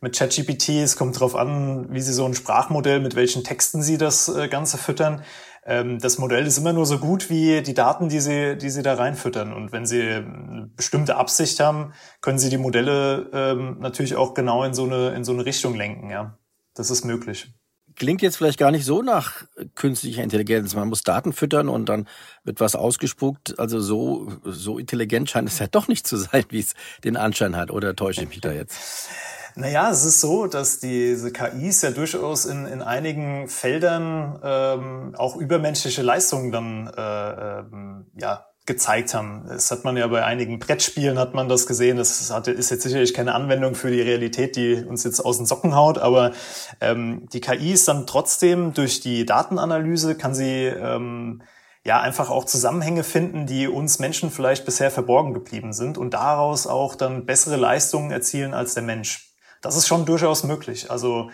mit 0.00 0.16
ChatGPT, 0.16 0.70
es 0.80 0.96
kommt 0.96 1.16
darauf 1.16 1.36
an, 1.36 1.92
wie 1.92 2.00
Sie 2.00 2.12
so 2.12 2.24
ein 2.24 2.34
Sprachmodell, 2.34 3.00
mit 3.00 3.16
welchen 3.16 3.44
Texten 3.44 3.82
Sie 3.82 3.98
das 3.98 4.28
äh, 4.28 4.48
Ganze 4.48 4.78
füttern. 4.78 5.22
Ähm, 5.64 5.98
das 5.98 6.18
Modell 6.18 6.46
ist 6.46 6.58
immer 6.58 6.72
nur 6.72 6.86
so 6.86 6.98
gut 6.98 7.28
wie 7.28 7.62
die 7.62 7.74
Daten, 7.74 8.08
die 8.08 8.20
Sie, 8.20 8.56
die 8.56 8.70
Sie 8.70 8.82
da 8.82 8.94
reinfüttern. 8.94 9.52
Und 9.52 9.72
wenn 9.72 9.84
Sie 9.84 10.00
eine 10.00 10.70
bestimmte 10.74 11.16
Absicht 11.16 11.60
haben, 11.60 11.92
können 12.22 12.38
Sie 12.38 12.48
die 12.48 12.58
Modelle 12.58 13.28
ähm, 13.32 13.76
natürlich 13.80 14.16
auch 14.16 14.32
genau 14.32 14.64
in 14.64 14.72
so 14.72 14.84
eine, 14.84 15.10
in 15.10 15.24
so 15.24 15.32
eine 15.32 15.44
Richtung 15.44 15.74
lenken, 15.74 16.10
ja. 16.10 16.38
Das 16.74 16.90
ist 16.90 17.04
möglich. 17.04 17.52
Klingt 17.96 18.22
jetzt 18.22 18.36
vielleicht 18.36 18.58
gar 18.58 18.70
nicht 18.70 18.86
so 18.86 19.02
nach 19.02 19.44
künstlicher 19.74 20.22
Intelligenz. 20.22 20.74
Man 20.74 20.88
muss 20.88 21.02
Daten 21.02 21.34
füttern 21.34 21.68
und 21.68 21.88
dann 21.90 22.08
wird 22.44 22.60
was 22.60 22.74
ausgespuckt. 22.74 23.58
Also 23.58 23.80
so, 23.80 24.32
so 24.44 24.78
intelligent 24.78 25.28
scheint 25.28 25.48
es 25.48 25.58
ja 25.58 25.66
doch 25.66 25.88
nicht 25.88 26.06
zu 26.06 26.16
sein, 26.16 26.44
wie 26.48 26.60
es 26.60 26.74
den 27.04 27.18
Anschein 27.18 27.56
hat. 27.56 27.70
Oder 27.70 27.94
täusche 27.96 28.22
ich 28.22 28.28
mich 28.28 28.40
da 28.40 28.52
jetzt? 28.52 29.10
Naja, 29.60 29.90
es 29.90 30.06
ist 30.06 30.22
so, 30.22 30.46
dass 30.46 30.78
diese 30.78 31.32
KIs 31.32 31.82
ja 31.82 31.90
durchaus 31.90 32.46
in, 32.46 32.64
in 32.64 32.80
einigen 32.80 33.46
Feldern 33.46 34.40
ähm, 34.42 35.14
auch 35.18 35.36
übermenschliche 35.36 36.00
Leistungen 36.00 36.50
dann 36.50 36.86
äh, 36.86 37.58
ähm, 37.58 38.06
ja, 38.18 38.46
gezeigt 38.64 39.12
haben. 39.12 39.44
Das 39.46 39.70
hat 39.70 39.84
man 39.84 39.98
ja 39.98 40.06
bei 40.06 40.24
einigen 40.24 40.60
Brettspielen 40.60 41.18
hat 41.18 41.34
man 41.34 41.50
das 41.50 41.66
gesehen. 41.66 41.98
Das 41.98 42.30
hat, 42.30 42.48
ist 42.48 42.70
jetzt 42.70 42.84
sicherlich 42.84 43.12
keine 43.12 43.34
Anwendung 43.34 43.74
für 43.74 43.90
die 43.90 44.00
Realität, 44.00 44.56
die 44.56 44.82
uns 44.82 45.04
jetzt 45.04 45.20
aus 45.20 45.36
den 45.36 45.44
Socken 45.44 45.74
haut, 45.74 45.98
aber 45.98 46.32
ähm, 46.80 47.28
die 47.30 47.42
KI 47.42 47.72
ist 47.72 47.86
dann 47.86 48.06
trotzdem 48.06 48.72
durch 48.72 49.00
die 49.00 49.26
Datenanalyse 49.26 50.14
kann 50.14 50.34
sie 50.34 50.68
ähm, 50.68 51.42
ja 51.84 52.00
einfach 52.00 52.30
auch 52.30 52.46
Zusammenhänge 52.46 53.04
finden, 53.04 53.44
die 53.44 53.68
uns 53.68 53.98
Menschen 53.98 54.30
vielleicht 54.30 54.64
bisher 54.64 54.90
verborgen 54.90 55.34
geblieben 55.34 55.74
sind 55.74 55.98
und 55.98 56.14
daraus 56.14 56.66
auch 56.66 56.94
dann 56.94 57.26
bessere 57.26 57.56
Leistungen 57.56 58.10
erzielen 58.10 58.54
als 58.54 58.72
der 58.72 58.84
Mensch. 58.84 59.29
Das 59.60 59.76
ist 59.76 59.86
schon 59.86 60.06
durchaus 60.06 60.44
möglich. 60.44 60.90
Also, 60.90 61.30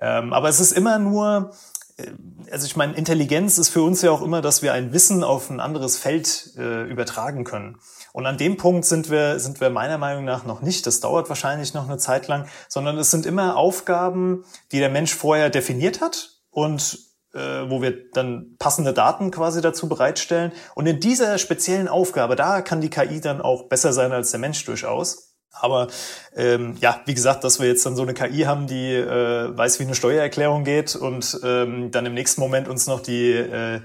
ähm, 0.00 0.32
aber 0.32 0.48
es 0.48 0.60
ist 0.60 0.72
immer 0.72 0.98
nur 0.98 1.52
äh, 2.00 2.12
also 2.50 2.66
ich 2.66 2.76
meine, 2.76 2.94
Intelligenz 2.94 3.58
ist 3.58 3.68
für 3.68 3.82
uns 3.82 4.02
ja 4.02 4.10
auch 4.10 4.22
immer, 4.22 4.40
dass 4.40 4.62
wir 4.62 4.72
ein 4.72 4.92
Wissen 4.92 5.22
auf 5.22 5.50
ein 5.50 5.60
anderes 5.60 5.98
Feld 5.98 6.52
äh, 6.56 6.84
übertragen 6.84 7.44
können. 7.44 7.78
Und 8.12 8.26
an 8.26 8.38
dem 8.38 8.56
Punkt 8.56 8.84
sind 8.84 9.10
wir, 9.10 9.38
sind 9.38 9.60
wir 9.60 9.70
meiner 9.70 9.98
Meinung 9.98 10.24
nach 10.24 10.44
noch 10.44 10.62
nicht. 10.62 10.86
Das 10.86 11.00
dauert 11.00 11.28
wahrscheinlich 11.28 11.74
noch 11.74 11.88
eine 11.88 11.98
Zeit 11.98 12.26
lang, 12.26 12.46
sondern 12.68 12.98
es 12.98 13.10
sind 13.10 13.26
immer 13.26 13.56
Aufgaben, 13.56 14.44
die 14.72 14.80
der 14.80 14.90
Mensch 14.90 15.14
vorher 15.14 15.50
definiert 15.50 16.00
hat 16.00 16.40
und 16.50 16.98
äh, 17.34 17.70
wo 17.70 17.80
wir 17.80 18.10
dann 18.10 18.56
passende 18.58 18.92
Daten 18.92 19.30
quasi 19.30 19.60
dazu 19.60 19.88
bereitstellen. 19.88 20.52
Und 20.74 20.86
in 20.86 20.98
dieser 20.98 21.38
speziellen 21.38 21.86
Aufgabe, 21.86 22.34
da 22.34 22.62
kann 22.62 22.80
die 22.80 22.90
KI 22.90 23.20
dann 23.20 23.40
auch 23.40 23.68
besser 23.68 23.92
sein 23.92 24.10
als 24.10 24.32
der 24.32 24.40
Mensch 24.40 24.64
durchaus. 24.64 25.29
Aber 25.52 25.88
ähm, 26.36 26.76
ja, 26.80 27.00
wie 27.06 27.14
gesagt, 27.14 27.44
dass 27.44 27.60
wir 27.60 27.66
jetzt 27.66 27.84
dann 27.84 27.96
so 27.96 28.02
eine 28.02 28.14
KI 28.14 28.42
haben, 28.42 28.66
die 28.66 28.94
äh, 28.94 29.56
weiß, 29.56 29.78
wie 29.80 29.84
eine 29.84 29.94
Steuererklärung 29.94 30.64
geht 30.64 30.96
und 30.96 31.40
ähm, 31.44 31.90
dann 31.90 32.06
im 32.06 32.14
nächsten 32.14 32.40
Moment 32.40 32.68
uns 32.68 32.86
noch 32.86 33.00
die 33.00 33.32
äh, 33.32 33.80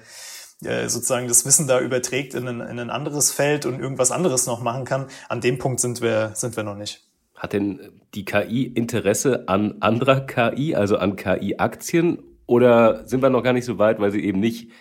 äh, 0.64 0.88
sozusagen 0.88 1.28
das 1.28 1.46
Wissen 1.46 1.68
da 1.68 1.80
überträgt 1.82 2.34
in 2.34 2.48
ein, 2.48 2.62
in 2.62 2.80
ein 2.80 2.90
anderes 2.90 3.32
Feld 3.32 3.66
und 3.66 3.80
irgendwas 3.80 4.12
anderes 4.12 4.48
noch 4.48 4.62
machen 4.62 4.86
kann. 4.86 5.08
An 5.28 5.42
dem 5.42 5.58
Punkt 5.58 5.80
sind 5.80 6.02
wir, 6.02 6.32
sind 6.34 6.56
wir 6.56 6.64
noch 6.64 6.76
nicht. 6.76 7.04
Hat 7.36 7.52
denn 7.52 7.92
die 8.14 8.24
KI 8.24 8.64
Interesse 8.64 9.48
an 9.48 9.76
anderer 9.82 10.22
KI, 10.22 10.76
also 10.76 10.98
an 10.98 11.18
KI-Aktien? 11.18 12.24
Oder 12.46 13.06
sind 13.06 13.22
wir 13.22 13.30
noch 13.30 13.44
gar 13.44 13.54
nicht 13.54 13.66
so 13.66 13.78
weit, 13.78 14.00
weil 14.00 14.12
sie 14.12 14.24
eben 14.24 14.40
nicht 14.40 14.72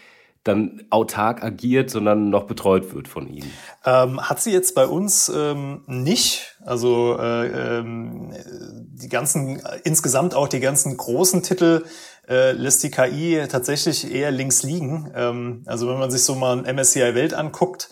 dann 0.44 0.82
autark 0.90 1.42
agiert, 1.42 1.90
sondern 1.90 2.28
noch 2.28 2.44
betreut 2.44 2.94
wird 2.94 3.08
von 3.08 3.28
Ihnen? 3.28 3.50
Ähm, 3.84 4.20
hat 4.20 4.40
sie 4.40 4.52
jetzt 4.52 4.74
bei 4.74 4.86
uns 4.86 5.32
ähm, 5.34 5.82
nicht. 5.86 6.56
Also 6.64 7.18
äh, 7.18 7.78
ähm, 7.78 8.32
die 8.46 9.08
ganzen, 9.08 9.62
insgesamt 9.84 10.34
auch 10.34 10.46
die 10.46 10.60
ganzen 10.60 10.96
großen 10.96 11.42
Titel 11.42 11.84
äh, 12.28 12.52
lässt 12.52 12.82
die 12.82 12.90
KI 12.90 13.46
tatsächlich 13.48 14.12
eher 14.12 14.30
links 14.30 14.62
liegen. 14.62 15.10
Ähm, 15.14 15.62
also 15.66 15.88
wenn 15.88 15.98
man 15.98 16.10
sich 16.10 16.22
so 16.22 16.34
mal 16.34 16.58
ein 16.58 16.76
MSCI 16.76 17.14
Welt 17.14 17.32
anguckt, 17.32 17.88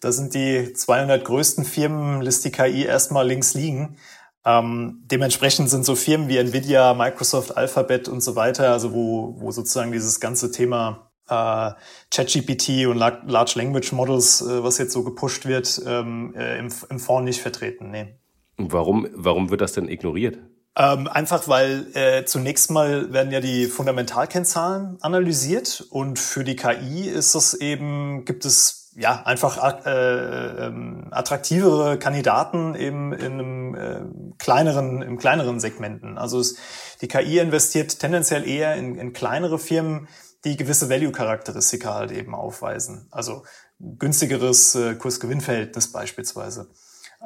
da 0.00 0.12
sind 0.12 0.34
die 0.34 0.72
200 0.72 1.24
größten 1.24 1.64
Firmen, 1.64 2.20
lässt 2.20 2.44
die 2.44 2.52
KI 2.52 2.84
erstmal 2.84 3.26
links 3.26 3.54
liegen. 3.54 3.96
Ähm, 4.44 5.02
dementsprechend 5.06 5.70
sind 5.70 5.84
so 5.84 5.96
Firmen 5.96 6.28
wie 6.28 6.38
Nvidia, 6.38 6.94
Microsoft, 6.94 7.56
Alphabet 7.56 8.08
und 8.08 8.20
so 8.20 8.36
weiter, 8.36 8.70
also 8.70 8.92
wo, 8.92 9.34
wo 9.38 9.50
sozusagen 9.50 9.90
dieses 9.90 10.20
ganze 10.20 10.52
Thema 10.52 11.05
äh, 11.28 11.72
ChatGPT 12.10 12.86
und 12.86 12.96
Large 12.96 13.52
Language 13.56 13.92
Models, 13.92 14.42
äh, 14.42 14.62
was 14.62 14.78
jetzt 14.78 14.92
so 14.92 15.02
gepusht 15.02 15.46
wird, 15.46 15.80
ähm, 15.86 16.34
äh, 16.36 16.58
im, 16.58 16.72
im 16.90 16.98
Fonds 16.98 17.24
nicht 17.24 17.40
vertreten. 17.40 17.90
Nee. 17.90 18.14
Warum, 18.56 19.06
warum 19.12 19.50
wird 19.50 19.60
das 19.60 19.72
denn 19.72 19.88
ignoriert? 19.88 20.38
Ähm, 20.78 21.08
einfach 21.08 21.48
weil 21.48 21.86
äh, 21.94 22.24
zunächst 22.26 22.70
mal 22.70 23.12
werden 23.12 23.32
ja 23.32 23.40
die 23.40 23.64
Fundamentalkennzahlen 23.64 24.98
analysiert 25.00 25.86
und 25.88 26.18
für 26.18 26.44
die 26.44 26.56
KI 26.56 27.08
ist 27.08 27.34
das 27.34 27.54
eben, 27.54 28.26
gibt 28.26 28.44
es 28.44 28.92
ja 28.94 29.22
einfach 29.24 29.84
äh, 29.86 30.66
ähm, 30.66 31.08
attraktivere 31.10 31.98
Kandidaten 31.98 32.74
eben 32.74 33.12
in 33.14 33.32
einem 33.32 33.74
äh, 33.74 34.00
kleineren, 34.38 35.00
im 35.00 35.18
kleineren 35.18 35.60
Segmenten. 35.60 36.18
Also 36.18 36.40
es, 36.40 36.56
die 37.00 37.08
KI 37.08 37.38
investiert 37.38 37.98
tendenziell 37.98 38.46
eher 38.46 38.76
in, 38.76 38.96
in 38.96 39.12
kleinere 39.14 39.58
Firmen, 39.58 40.08
die 40.46 40.56
gewisse 40.56 40.88
Value-Charakteristika 40.88 41.94
halt 41.94 42.12
eben 42.12 42.34
aufweisen. 42.34 43.08
Also 43.10 43.44
günstigeres 43.80 44.76
äh, 44.76 44.94
Kurs-Gewinn-Verhältnis 44.94 45.90
beispielsweise. 45.90 46.70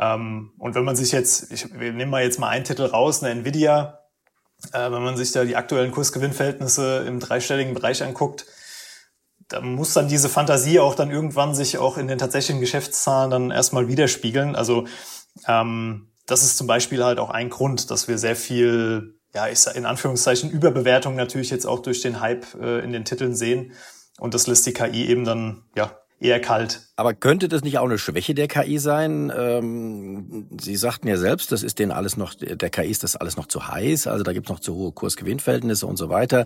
Ähm, 0.00 0.52
und 0.58 0.74
wenn 0.74 0.84
man 0.84 0.96
sich 0.96 1.12
jetzt, 1.12 1.52
ich, 1.52 1.78
wir 1.78 1.92
nehmen 1.92 2.10
mal 2.10 2.22
jetzt 2.22 2.38
mal 2.38 2.48
einen 2.48 2.64
Titel 2.64 2.84
raus, 2.84 3.22
eine 3.22 3.32
Nvidia, 3.40 4.00
äh, 4.72 4.90
wenn 4.90 5.02
man 5.02 5.18
sich 5.18 5.32
da 5.32 5.44
die 5.44 5.54
aktuellen 5.54 5.92
Kurs-Gewinn-Verhältnisse 5.92 7.04
im 7.06 7.20
dreistelligen 7.20 7.74
Bereich 7.74 8.02
anguckt, 8.02 8.46
da 9.48 9.60
muss 9.60 9.92
dann 9.92 10.08
diese 10.08 10.30
Fantasie 10.30 10.80
auch 10.80 10.94
dann 10.94 11.10
irgendwann 11.10 11.54
sich 11.54 11.76
auch 11.76 11.98
in 11.98 12.08
den 12.08 12.18
tatsächlichen 12.18 12.60
Geschäftszahlen 12.60 13.30
dann 13.30 13.50
erstmal 13.50 13.88
widerspiegeln. 13.88 14.56
Also 14.56 14.86
ähm, 15.46 16.08
das 16.24 16.42
ist 16.42 16.56
zum 16.56 16.66
Beispiel 16.66 17.04
halt 17.04 17.18
auch 17.18 17.30
ein 17.30 17.50
Grund, 17.50 17.90
dass 17.90 18.08
wir 18.08 18.16
sehr 18.16 18.36
viel 18.36 19.19
ja, 19.34 19.48
ich 19.48 19.58
sag 19.60 19.76
in 19.76 19.86
Anführungszeichen 19.86 20.50
Überbewertung 20.50 21.16
natürlich 21.16 21.50
jetzt 21.50 21.66
auch 21.66 21.80
durch 21.80 22.00
den 22.00 22.20
Hype 22.20 22.46
äh, 22.60 22.80
in 22.80 22.92
den 22.92 23.04
Titeln 23.04 23.34
sehen. 23.34 23.72
Und 24.18 24.34
das 24.34 24.46
lässt 24.46 24.66
die 24.66 24.72
KI 24.72 25.06
eben 25.06 25.24
dann, 25.24 25.62
ja, 25.76 25.96
eher 26.20 26.40
kalt. 26.40 26.82
Aber 26.96 27.14
könnte 27.14 27.48
das 27.48 27.62
nicht 27.62 27.78
auch 27.78 27.86
eine 27.86 27.98
Schwäche 27.98 28.34
der 28.34 28.46
KI 28.46 28.78
sein? 28.78 29.32
Ähm, 29.34 30.48
Sie 30.60 30.76
sagten 30.76 31.08
ja 31.08 31.16
selbst, 31.16 31.50
das 31.50 31.62
ist 31.62 31.78
denen 31.78 31.92
alles 31.92 32.18
noch, 32.18 32.34
der 32.34 32.68
KI 32.68 32.90
ist 32.90 33.02
das 33.02 33.16
alles 33.16 33.38
noch 33.38 33.46
zu 33.46 33.68
heiß, 33.68 34.06
also 34.06 34.22
da 34.22 34.34
gibt's 34.34 34.50
noch 34.50 34.60
zu 34.60 34.74
hohe 34.74 34.92
Kursgewinnverhältnisse 34.92 35.86
und 35.86 35.96
so 35.96 36.10
weiter. 36.10 36.44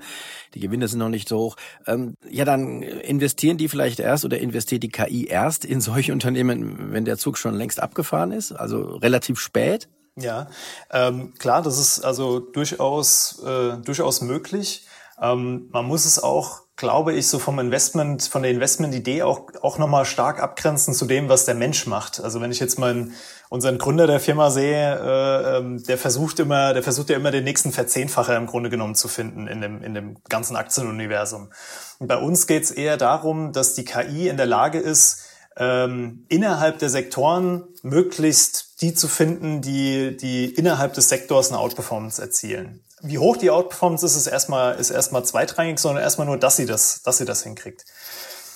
Die 0.55 0.61
Gewinne 0.61 0.87
sind 0.87 1.00
noch 1.00 1.09
nicht 1.09 1.29
so 1.29 1.38
hoch. 1.38 1.57
Ähm, 1.87 2.14
ja, 2.31 2.45
dann 2.45 2.83
investieren 2.83 3.59
die 3.59 3.69
vielleicht 3.69 3.99
erst 3.99 4.25
oder 4.25 4.38
investiert 4.38 4.85
die 4.85 4.91
KI 4.91 5.26
erst 5.26 5.64
in 5.64 5.81
solche 5.81 6.12
Unternehmen, 6.12 6.93
wenn 6.93 7.05
der 7.05 7.19
Zug 7.19 7.37
schon 7.37 7.55
längst 7.55 7.83
abgefahren 7.83 8.31
ist, 8.31 8.53
also 8.53 8.97
relativ 8.97 9.41
spät? 9.41 9.88
Ja, 10.16 10.47
ähm, 10.92 11.35
klar, 11.38 11.62
das 11.62 11.78
ist 11.78 12.04
also 12.04 12.38
durchaus, 12.38 13.42
äh, 13.44 13.76
durchaus 13.78 14.21
möglich. 14.21 14.87
Ähm, 15.21 15.68
man 15.73 15.87
muss 15.87 16.04
es 16.04 16.23
auch, 16.23 16.62
glaube 16.76 17.14
ich, 17.14 17.26
so 17.26 17.40
vom 17.40 17.59
Investment, 17.59 18.23
von 18.23 18.42
der 18.42 18.52
Investmentidee 18.52 19.23
auch, 19.23 19.42
auch 19.62 19.78
nochmal 19.78 20.04
stark 20.04 20.40
abgrenzen 20.40 20.94
zu 20.94 21.06
dem, 21.06 21.28
was 21.28 21.47
der 21.47 21.56
Mensch 21.56 21.87
macht. 21.87 22.21
Also 22.21 22.40
wenn 22.40 22.52
ich 22.52 22.61
jetzt 22.61 22.78
mal 22.78 23.09
unseren 23.49 23.78
Gründer 23.78 24.06
der 24.06 24.21
Firma 24.21 24.50
sehe, 24.50 24.99
äh, 25.00 25.59
ähm, 25.59 25.83
der 25.85 25.99
versucht 25.99 26.38
immer, 26.38 26.75
der 26.75 26.85
versucht 26.85 27.11
ja 27.11 27.16
immer 27.16 27.33
den 27.33 27.44
nächsten 27.44 27.73
Verzehnfacher 27.73 28.37
im 28.37 28.47
Grunde 28.47 28.71
genommen 28.71 28.94
zu 28.94 29.09
finden 29.09 29.49
in 29.49 29.61
dem, 29.61 29.83
in 29.83 29.94
dem 29.94 30.16
ganzen 30.28 30.54
Aktienuniversum. 30.54 31.50
Und 31.99 32.06
bei 32.06 32.16
uns 32.16 32.47
geht 32.47 32.62
es 32.62 32.71
eher 32.71 32.97
darum, 32.97 33.52
dass 33.52 33.75
die 33.75 33.85
KI 33.85 34.28
in 34.28 34.37
der 34.37 34.47
Lage 34.47 34.78
ist, 34.78 35.24
ähm, 35.56 36.25
innerhalb 36.28 36.78
der 36.78 36.90
Sektoren 36.90 37.64
möglichst 37.82 38.80
die 38.80 38.94
zu 38.94 39.08
finden, 39.08 39.61
die, 39.61 40.16
die 40.16 40.46
innerhalb 40.54 40.94
des 40.94 41.08
Sektors 41.08 41.49
eine 41.49 41.58
Outperformance 41.58 42.20
erzielen. 42.20 42.84
Wie 43.02 43.18
hoch 43.18 43.37
die 43.37 43.50
Outperformance 43.50 44.04
ist, 44.06 44.16
ist 44.16 44.26
erstmal, 44.26 44.76
ist 44.76 44.90
erstmal 44.90 45.25
zweitrangig, 45.25 45.78
sondern 45.78 46.02
erstmal 46.02 46.26
nur, 46.26 46.38
dass 46.38 46.56
sie 46.56 46.66
das, 46.66 47.02
dass 47.02 47.18
sie 47.18 47.25
das 47.25 47.42
hinkriegt. 47.42 47.84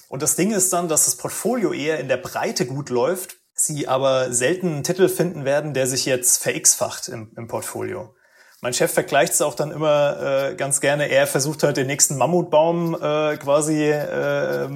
Und 0.08 0.22
das 0.22 0.36
Ding 0.36 0.52
ist 0.52 0.72
dann, 0.72 0.88
dass 0.88 1.04
das 1.04 1.16
Portfolio 1.16 1.72
eher 1.72 2.00
in 2.00 2.08
der 2.08 2.16
Breite 2.16 2.66
gut 2.66 2.88
läuft, 2.88 3.36
sie 3.54 3.88
aber 3.88 4.32
selten 4.32 4.68
einen 4.68 4.84
Titel 4.84 5.08
finden 5.08 5.44
werden, 5.44 5.74
der 5.74 5.86
sich 5.86 6.06
jetzt 6.06 6.42
verx-facht 6.42 7.08
im, 7.08 7.32
im 7.36 7.46
Portfolio. 7.48 8.14
Mein 8.60 8.72
Chef 8.72 8.92
vergleicht 8.92 9.34
es 9.34 9.42
auch 9.42 9.54
dann 9.54 9.70
immer 9.70 10.50
äh, 10.50 10.54
ganz 10.56 10.80
gerne. 10.80 11.08
Er 11.08 11.28
versucht 11.28 11.62
halt 11.62 11.76
den 11.76 11.86
nächsten 11.86 12.16
Mammutbaum 12.16 12.94
äh, 12.94 13.36
quasi 13.36 13.84
äh, 13.84 14.68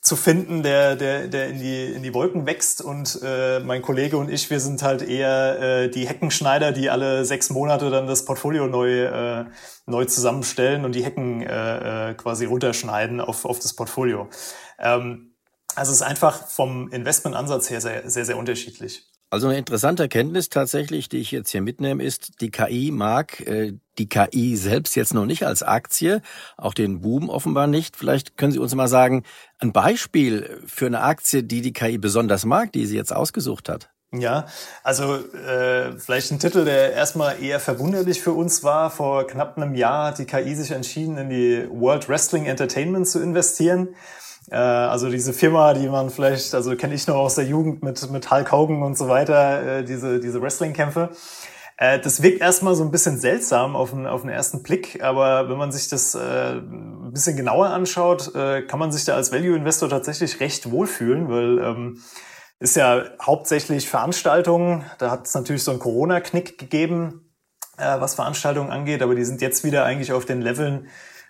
zu 0.00 0.14
finden, 0.14 0.62
der, 0.62 0.94
der, 0.94 1.26
der 1.26 1.48
in 1.48 1.58
die, 1.58 1.86
in 1.86 2.02
die 2.04 2.14
Wolken 2.14 2.46
wächst. 2.46 2.80
Und 2.80 3.18
äh, 3.24 3.58
mein 3.58 3.82
Kollege 3.82 4.16
und 4.18 4.30
ich, 4.30 4.50
wir 4.50 4.60
sind 4.60 4.82
halt 4.82 5.02
eher 5.02 5.60
äh, 5.60 5.90
die 5.90 6.08
Heckenschneider, 6.08 6.70
die 6.70 6.90
alle 6.90 7.24
sechs 7.24 7.50
Monate 7.50 7.90
dann 7.90 8.06
das 8.06 8.24
Portfolio 8.24 8.68
neu, 8.68 9.06
äh, 9.06 9.46
neu 9.86 10.04
zusammenstellen 10.04 10.84
und 10.84 10.94
die 10.94 11.04
Hecken 11.04 11.42
äh, 11.42 12.10
äh 12.10 12.14
quasi 12.14 12.44
runterschneiden 12.44 13.20
auf, 13.20 13.44
auf 13.44 13.58
das 13.58 13.74
Portfolio. 13.74 14.28
Ähm, 14.78 15.34
also 15.74 15.90
es 15.90 16.00
ist 16.00 16.06
einfach 16.06 16.46
vom 16.46 16.88
Investmentansatz 16.90 17.68
her 17.70 17.80
sehr, 17.80 18.08
sehr, 18.08 18.24
sehr 18.24 18.36
unterschiedlich. 18.36 19.06
Also 19.30 19.48
eine 19.48 19.58
interessante 19.58 20.04
Erkenntnis 20.04 20.48
tatsächlich, 20.48 21.10
die 21.10 21.18
ich 21.18 21.32
jetzt 21.32 21.50
hier 21.50 21.60
mitnehme, 21.60 22.02
ist, 22.02 22.40
die 22.40 22.50
KI 22.50 22.90
mag 22.90 23.40
äh, 23.40 23.74
die 23.98 24.08
KI 24.08 24.56
selbst 24.56 24.96
jetzt 24.96 25.12
noch 25.12 25.26
nicht 25.26 25.44
als 25.44 25.62
Aktie, 25.62 26.22
auch 26.56 26.72
den 26.72 27.00
Boom 27.00 27.28
offenbar 27.28 27.66
nicht. 27.66 27.96
Vielleicht 27.96 28.38
können 28.38 28.52
Sie 28.52 28.58
uns 28.58 28.74
mal 28.74 28.88
sagen, 28.88 29.24
ein 29.58 29.72
Beispiel 29.72 30.62
für 30.66 30.86
eine 30.86 31.02
Aktie, 31.02 31.42
die 31.42 31.60
die 31.60 31.74
KI 31.74 31.98
besonders 31.98 32.46
mag, 32.46 32.72
die 32.72 32.86
sie 32.86 32.96
jetzt 32.96 33.12
ausgesucht 33.12 33.68
hat. 33.68 33.90
Ja, 34.10 34.46
also 34.82 35.16
äh, 35.16 35.98
vielleicht 35.98 36.30
ein 36.30 36.38
Titel, 36.38 36.64
der 36.64 36.94
erstmal 36.94 37.42
eher 37.42 37.60
verwunderlich 37.60 38.22
für 38.22 38.32
uns 38.32 38.64
war. 38.64 38.90
Vor 38.90 39.26
knapp 39.26 39.58
einem 39.58 39.74
Jahr 39.74 40.06
hat 40.06 40.18
die 40.18 40.24
KI 40.24 40.54
sich 40.54 40.70
entschieden, 40.70 41.18
in 41.18 41.28
die 41.28 41.68
World 41.70 42.08
Wrestling 42.08 42.46
Entertainment 42.46 43.06
zu 43.06 43.22
investieren. 43.22 43.94
Äh, 44.50 44.56
also 44.56 45.10
diese 45.10 45.32
Firma, 45.32 45.74
die 45.74 45.88
man 45.88 46.10
vielleicht, 46.10 46.54
also 46.54 46.74
kenne 46.76 46.94
ich 46.94 47.06
noch 47.06 47.16
aus 47.16 47.34
der 47.34 47.44
Jugend 47.44 47.82
mit, 47.82 48.10
mit 48.10 48.30
Hulk 48.30 48.52
Hogan 48.52 48.82
und 48.82 48.96
so 48.96 49.08
weiter, 49.08 49.78
äh, 49.78 49.84
diese, 49.84 50.20
diese 50.20 50.40
Wrestling-Kämpfe. 50.40 51.10
Äh, 51.76 52.00
das 52.00 52.22
wirkt 52.22 52.40
erstmal 52.40 52.74
so 52.74 52.84
ein 52.84 52.90
bisschen 52.90 53.18
seltsam 53.18 53.76
auf 53.76 53.90
den, 53.90 54.06
auf 54.06 54.22
den 54.22 54.30
ersten 54.30 54.62
Blick, 54.62 55.02
aber 55.02 55.48
wenn 55.48 55.58
man 55.58 55.72
sich 55.72 55.88
das 55.88 56.14
äh, 56.14 56.54
ein 56.54 57.12
bisschen 57.12 57.36
genauer 57.36 57.68
anschaut, 57.68 58.32
kann 58.34 58.78
man 58.78 58.92
sich 58.92 59.04
da 59.04 59.14
als 59.14 59.32
Value-Investor 59.32 59.88
tatsächlich 59.88 60.40
recht 60.40 60.70
wohlfühlen, 60.70 61.28
weil 61.28 61.58
ähm, 61.58 62.02
ist 62.60 62.76
ja 62.76 63.04
hauptsächlich 63.22 63.88
Veranstaltungen. 63.88 64.84
Da 64.98 65.10
hat 65.10 65.26
es 65.26 65.34
natürlich 65.34 65.62
so 65.62 65.70
einen 65.70 65.80
Corona-Knick 65.80 66.58
gegeben, 66.58 67.30
was 67.76 68.16
Veranstaltungen 68.16 68.70
angeht, 68.70 69.00
aber 69.00 69.14
die 69.14 69.24
sind 69.24 69.40
jetzt 69.40 69.62
wieder 69.62 69.84
eigentlich 69.84 70.12
auf 70.12 70.24
den 70.24 70.42
Leveln 70.42 70.88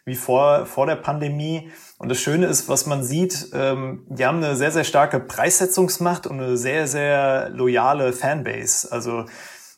wie 0.08 0.16
vor, 0.16 0.66
vor 0.66 0.86
der 0.86 0.96
Pandemie. 0.96 1.70
Und 1.98 2.08
das 2.08 2.18
Schöne 2.18 2.46
ist, 2.46 2.68
was 2.68 2.86
man 2.86 3.04
sieht, 3.04 3.50
ähm, 3.52 4.04
die 4.08 4.26
haben 4.26 4.42
eine 4.42 4.56
sehr, 4.56 4.72
sehr 4.72 4.84
starke 4.84 5.20
Preissetzungsmacht 5.20 6.26
und 6.26 6.40
eine 6.40 6.56
sehr, 6.56 6.88
sehr 6.88 7.50
loyale 7.50 8.12
Fanbase. 8.12 8.90
Also 8.90 9.26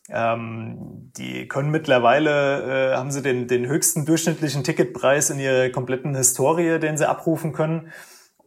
ähm, 0.08 1.12
die 1.16 1.46
können 1.48 1.70
mittlerweile, 1.70 2.92
äh, 2.92 2.96
haben 2.96 3.10
sie 3.10 3.22
den, 3.22 3.46
den 3.46 3.66
höchsten 3.66 4.06
durchschnittlichen 4.06 4.64
Ticketpreis 4.64 5.30
in 5.30 5.38
ihrer 5.38 5.70
kompletten 5.70 6.14
Historie, 6.14 6.78
den 6.78 6.96
sie 6.96 7.08
abrufen 7.08 7.52
können. 7.52 7.92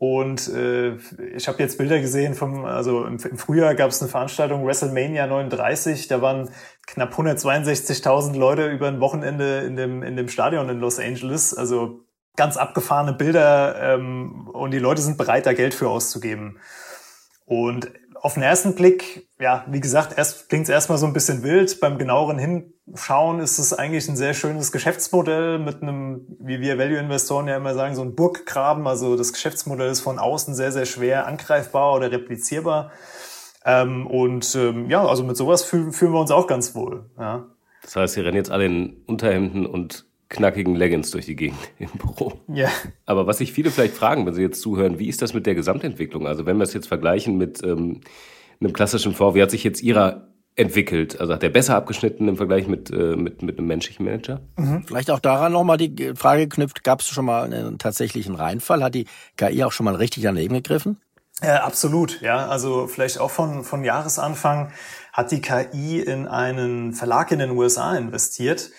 Und 0.05 0.49
äh, 0.49 0.97
ich 1.33 1.47
habe 1.47 1.59
jetzt 1.59 1.77
Bilder 1.77 2.01
gesehen 2.01 2.33
vom, 2.33 2.65
also 2.65 3.05
im, 3.05 3.17
im 3.19 3.37
Frühjahr 3.37 3.73
gab 3.73 3.89
es 3.89 4.01
eine 4.01 4.11
Veranstaltung 4.11 4.65
WrestleMania 4.67 5.27
39, 5.27 6.09
da 6.09 6.21
waren 6.21 6.49
knapp 6.85 7.17
162.000 7.17 8.37
Leute 8.37 8.67
über 8.67 8.89
ein 8.89 8.99
Wochenende 8.99 9.61
in 9.61 9.77
dem, 9.77 10.03
in 10.03 10.17
dem 10.17 10.27
Stadion 10.27 10.67
in 10.67 10.81
Los 10.81 10.99
Angeles. 10.99 11.53
Also 11.53 12.01
ganz 12.35 12.57
abgefahrene 12.57 13.13
Bilder 13.13 13.93
ähm, 13.93 14.49
und 14.49 14.71
die 14.71 14.79
Leute 14.79 15.01
sind 15.01 15.17
bereit, 15.17 15.45
da 15.45 15.53
Geld 15.53 15.73
für 15.73 15.87
auszugeben. 15.87 16.59
Und 17.45 17.89
auf 18.23 18.35
den 18.35 18.43
ersten 18.43 18.73
Blick, 18.73 19.27
ja, 19.37 19.65
wie 19.67 19.81
gesagt, 19.81 20.17
erst 20.17 20.47
klingt 20.47 20.63
es 20.63 20.69
erstmal 20.69 20.97
so 20.97 21.05
ein 21.05 21.11
bisschen 21.11 21.43
wild. 21.43 21.81
Beim 21.81 21.97
genaueren 21.97 22.39
Hinschauen 22.39 23.41
ist 23.41 23.59
es 23.59 23.73
eigentlich 23.73 24.07
ein 24.07 24.15
sehr 24.15 24.33
schönes 24.33 24.71
Geschäftsmodell 24.71 25.59
mit 25.59 25.81
einem, 25.81 26.25
wie 26.39 26.61
wir 26.61 26.77
Value-Investoren 26.77 27.49
ja 27.49 27.57
immer 27.57 27.73
sagen, 27.73 27.95
so 27.95 28.01
ein 28.01 28.15
Burggraben. 28.15 28.87
Also 28.87 29.17
das 29.17 29.33
Geschäftsmodell 29.33 29.91
ist 29.91 29.99
von 29.99 30.19
außen 30.19 30.55
sehr, 30.55 30.71
sehr 30.71 30.85
schwer 30.85 31.27
angreifbar 31.27 31.93
oder 31.95 32.13
replizierbar. 32.13 32.93
Ähm, 33.65 34.07
und 34.07 34.55
ähm, 34.55 34.89
ja, 34.89 35.05
also 35.05 35.25
mit 35.25 35.35
sowas 35.35 35.65
fühlen, 35.65 35.91
fühlen 35.91 36.13
wir 36.13 36.21
uns 36.21 36.31
auch 36.31 36.47
ganz 36.47 36.75
wohl. 36.75 37.09
Ja. 37.19 37.45
Das 37.81 37.97
heißt, 37.97 38.13
Sie 38.13 38.21
rennen 38.21 38.37
jetzt 38.37 38.51
alle 38.51 38.67
in 38.67 39.03
Unterhemden 39.05 39.65
und 39.65 40.05
knackigen 40.29 40.75
Leggings 40.75 41.11
durch 41.11 41.25
die 41.25 41.35
Gegend 41.35 41.59
im 41.79 41.89
Büro. 41.89 42.33
Ja. 42.47 42.69
Aber 43.05 43.27
was 43.27 43.37
sich 43.37 43.53
viele 43.53 43.71
vielleicht 43.71 43.95
fragen, 43.95 44.25
wenn 44.25 44.33
sie 44.33 44.41
jetzt 44.41 44.61
zuhören, 44.61 44.99
wie 44.99 45.07
ist 45.07 45.21
das 45.21 45.33
mit 45.33 45.45
der 45.45 45.55
Gesamtentwicklung? 45.55 46.27
Also 46.27 46.45
wenn 46.45 46.57
wir 46.57 46.63
es 46.63 46.73
jetzt 46.73 46.87
vergleichen 46.87 47.37
mit 47.37 47.63
ähm, 47.63 48.01
einem 48.59 48.73
klassischen 48.73 49.17
wie 49.17 49.41
hat 49.41 49.51
sich 49.51 49.63
jetzt 49.63 49.81
Ihrer 49.81 50.27
entwickelt? 50.55 51.19
Also 51.19 51.33
hat 51.33 51.43
der 51.43 51.49
besser 51.49 51.75
abgeschnitten 51.75 52.27
im 52.27 52.37
Vergleich 52.37 52.67
mit, 52.67 52.91
äh, 52.91 53.15
mit, 53.15 53.41
mit 53.41 53.57
einem 53.57 53.67
menschlichen 53.67 54.05
Manager? 54.05 54.41
Mhm. 54.57 54.83
Vielleicht 54.85 55.11
auch 55.11 55.19
daran 55.19 55.51
nochmal 55.51 55.77
die 55.77 56.13
Frage 56.15 56.47
geknüpft, 56.47 56.83
gab 56.83 57.01
es 57.01 57.07
schon 57.07 57.25
mal 57.25 57.43
einen 57.43 57.77
tatsächlichen 57.77 58.35
Reinfall? 58.35 58.83
Hat 58.83 58.95
die 58.95 59.05
KI 59.37 59.63
auch 59.63 59.71
schon 59.71 59.85
mal 59.85 59.95
richtig 59.95 60.23
daneben 60.23 60.53
gegriffen? 60.53 60.97
Ja, 61.41 61.63
absolut, 61.63 62.21
ja. 62.21 62.47
Also 62.47 62.87
vielleicht 62.87 63.19
auch 63.19 63.31
von, 63.31 63.63
von 63.63 63.83
Jahresanfang 63.83 64.71
hat 65.11 65.31
die 65.31 65.41
KI 65.41 65.99
in 65.99 66.27
einen 66.27 66.93
Verlag 66.93 67.31
in 67.31 67.39
den 67.39 67.51
USA 67.51 67.95
investiert 67.95 68.69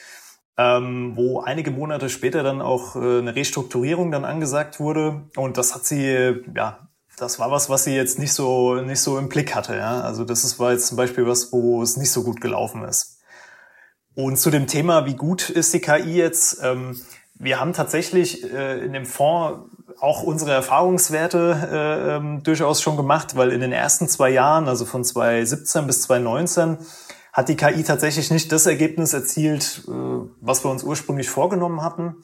ähm, 0.57 1.13
wo 1.17 1.41
einige 1.41 1.71
Monate 1.71 2.09
später 2.09 2.43
dann 2.43 2.63
auch 2.63 2.97
äh, 2.97 3.19
eine 3.19 3.35
Restrukturierung 3.35 4.11
dann 4.11 4.25
angesagt 4.25 4.79
wurde. 4.79 5.23
Und 5.37 5.59
das 5.59 5.75
hat 5.75 5.85
sie, 5.85 6.43
ja, 6.55 6.89
das 7.17 7.39
war 7.39 7.51
was, 7.51 7.69
was 7.69 7.85
sie 7.85 7.95
jetzt 7.95 8.19
nicht 8.19 8.33
so, 8.33 8.77
nicht 8.77 9.01
so 9.01 9.19
im 9.19 9.29
Blick 9.29 9.55
hatte. 9.55 9.77
Ja? 9.77 10.03
Also 10.03 10.25
das 10.25 10.45
ist, 10.45 10.59
war 10.59 10.73
jetzt 10.73 10.87
zum 10.87 10.97
Beispiel 10.97 11.27
was, 11.27 11.53
wo 11.53 11.83
es 11.83 11.97
nicht 11.97 12.11
so 12.11 12.23
gut 12.23 12.41
gelaufen 12.41 12.85
ist. 12.85 13.21
Und 14.15 14.39
zu 14.39 14.51
dem 14.51 14.67
Thema, 14.69 15.07
wie 15.07 15.17
gut 15.17 15.51
ist 15.51 15.75
die 15.75 15.81
KI 15.81 16.17
jetzt? 16.17 16.61
Ähm, 16.63 17.01
wir 17.35 17.59
haben 17.59 17.73
tatsächlich 17.73 18.45
äh, 18.53 18.79
in 18.85 18.93
dem 18.93 19.07
Fonds 19.07 19.71
auch 20.01 20.23
unsere 20.23 20.53
Erfahrungswerte 20.53 21.69
äh, 21.71 22.17
ähm, 22.17 22.43
durchaus 22.43 22.81
schon 22.81 22.97
gemacht, 22.97 23.37
weil 23.37 23.51
in 23.51 23.61
den 23.61 23.73
ersten 23.73 24.09
zwei 24.09 24.31
Jahren, 24.31 24.69
also 24.69 24.85
von 24.85 25.05
2017 25.05 25.87
bis 25.87 26.03
2019, 26.03 26.79
hat 27.35 27.49
die 27.49 27.57
KI 27.57 27.83
tatsächlich 27.83 28.31
nicht 28.31 28.53
das 28.53 28.65
Ergebnis 28.65 29.13
erzielt, 29.13 29.83
äh, 29.89 29.91
was 30.41 30.65
wir 30.65 30.71
uns 30.71 30.85
ursprünglich 30.85 31.29
vorgenommen 31.29 31.83
hatten. 31.83 32.15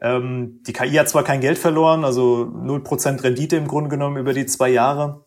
Ähm, 0.00 0.62
die 0.66 0.72
KI 0.72 0.92
hat 0.94 1.10
zwar 1.10 1.24
kein 1.24 1.42
Geld 1.42 1.58
verloren, 1.58 2.04
also 2.04 2.50
0% 2.52 3.22
Rendite 3.22 3.56
im 3.56 3.68
Grunde 3.68 3.90
genommen 3.90 4.16
über 4.16 4.32
die 4.32 4.46
zwei 4.46 4.70
Jahre, 4.70 5.24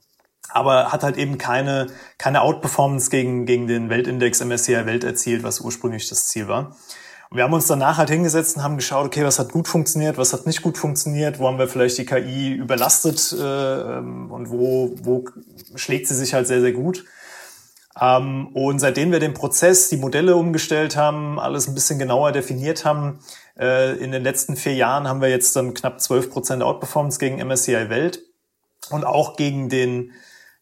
aber 0.49 0.91
hat 0.91 1.03
halt 1.03 1.17
eben 1.17 1.37
keine, 1.37 1.87
keine 2.17 2.41
Outperformance 2.41 3.11
gegen, 3.11 3.45
gegen 3.45 3.67
den 3.67 3.89
Weltindex 3.91 4.43
MSCI 4.43 4.87
Welt 4.87 5.03
erzielt, 5.03 5.43
was 5.43 5.61
ursprünglich 5.61 6.09
das 6.09 6.25
Ziel 6.25 6.47
war. 6.47 6.75
Und 7.29 7.37
wir 7.37 7.43
haben 7.43 7.53
uns 7.53 7.67
danach 7.67 7.99
halt 7.99 8.09
hingesetzt 8.09 8.57
und 8.57 8.63
haben 8.63 8.77
geschaut, 8.77 9.05
okay, 9.05 9.23
was 9.23 9.37
hat 9.37 9.51
gut 9.51 9.67
funktioniert, 9.67 10.17
was 10.17 10.33
hat 10.33 10.47
nicht 10.47 10.63
gut 10.63 10.79
funktioniert, 10.79 11.37
wo 11.37 11.47
haben 11.47 11.59
wir 11.59 11.67
vielleicht 11.67 11.99
die 11.99 12.05
KI 12.05 12.53
überlastet 12.53 13.35
äh, 13.39 13.97
ähm, 13.97 14.31
und 14.31 14.49
wo, 14.49 14.95
wo 15.03 15.25
schlägt 15.75 16.07
sie 16.07 16.15
sich 16.15 16.33
halt 16.33 16.47
sehr, 16.47 16.61
sehr 16.61 16.71
gut. 16.71 17.05
Ähm, 18.01 18.47
und 18.53 18.79
seitdem 18.79 19.11
wir 19.11 19.19
den 19.19 19.33
Prozess, 19.33 19.89
die 19.89 19.97
Modelle 19.97 20.35
umgestellt 20.35 20.95
haben, 20.95 21.39
alles 21.39 21.67
ein 21.67 21.73
bisschen 21.73 21.99
genauer 21.99 22.31
definiert 22.31 22.85
haben, 22.85 23.19
äh, 23.57 23.97
in 23.97 24.11
den 24.11 24.23
letzten 24.23 24.55
vier 24.55 24.73
Jahren 24.73 25.07
haben 25.07 25.21
wir 25.21 25.29
jetzt 25.29 25.55
dann 25.55 25.73
knapp 25.73 25.99
12 25.99 26.31
Prozent 26.31 26.63
Outperformance 26.63 27.19
gegen 27.19 27.37
MSCI 27.45 27.89
Welt 27.89 28.21
und 28.89 29.05
auch 29.05 29.35
gegen 29.35 29.69
den 29.69 30.13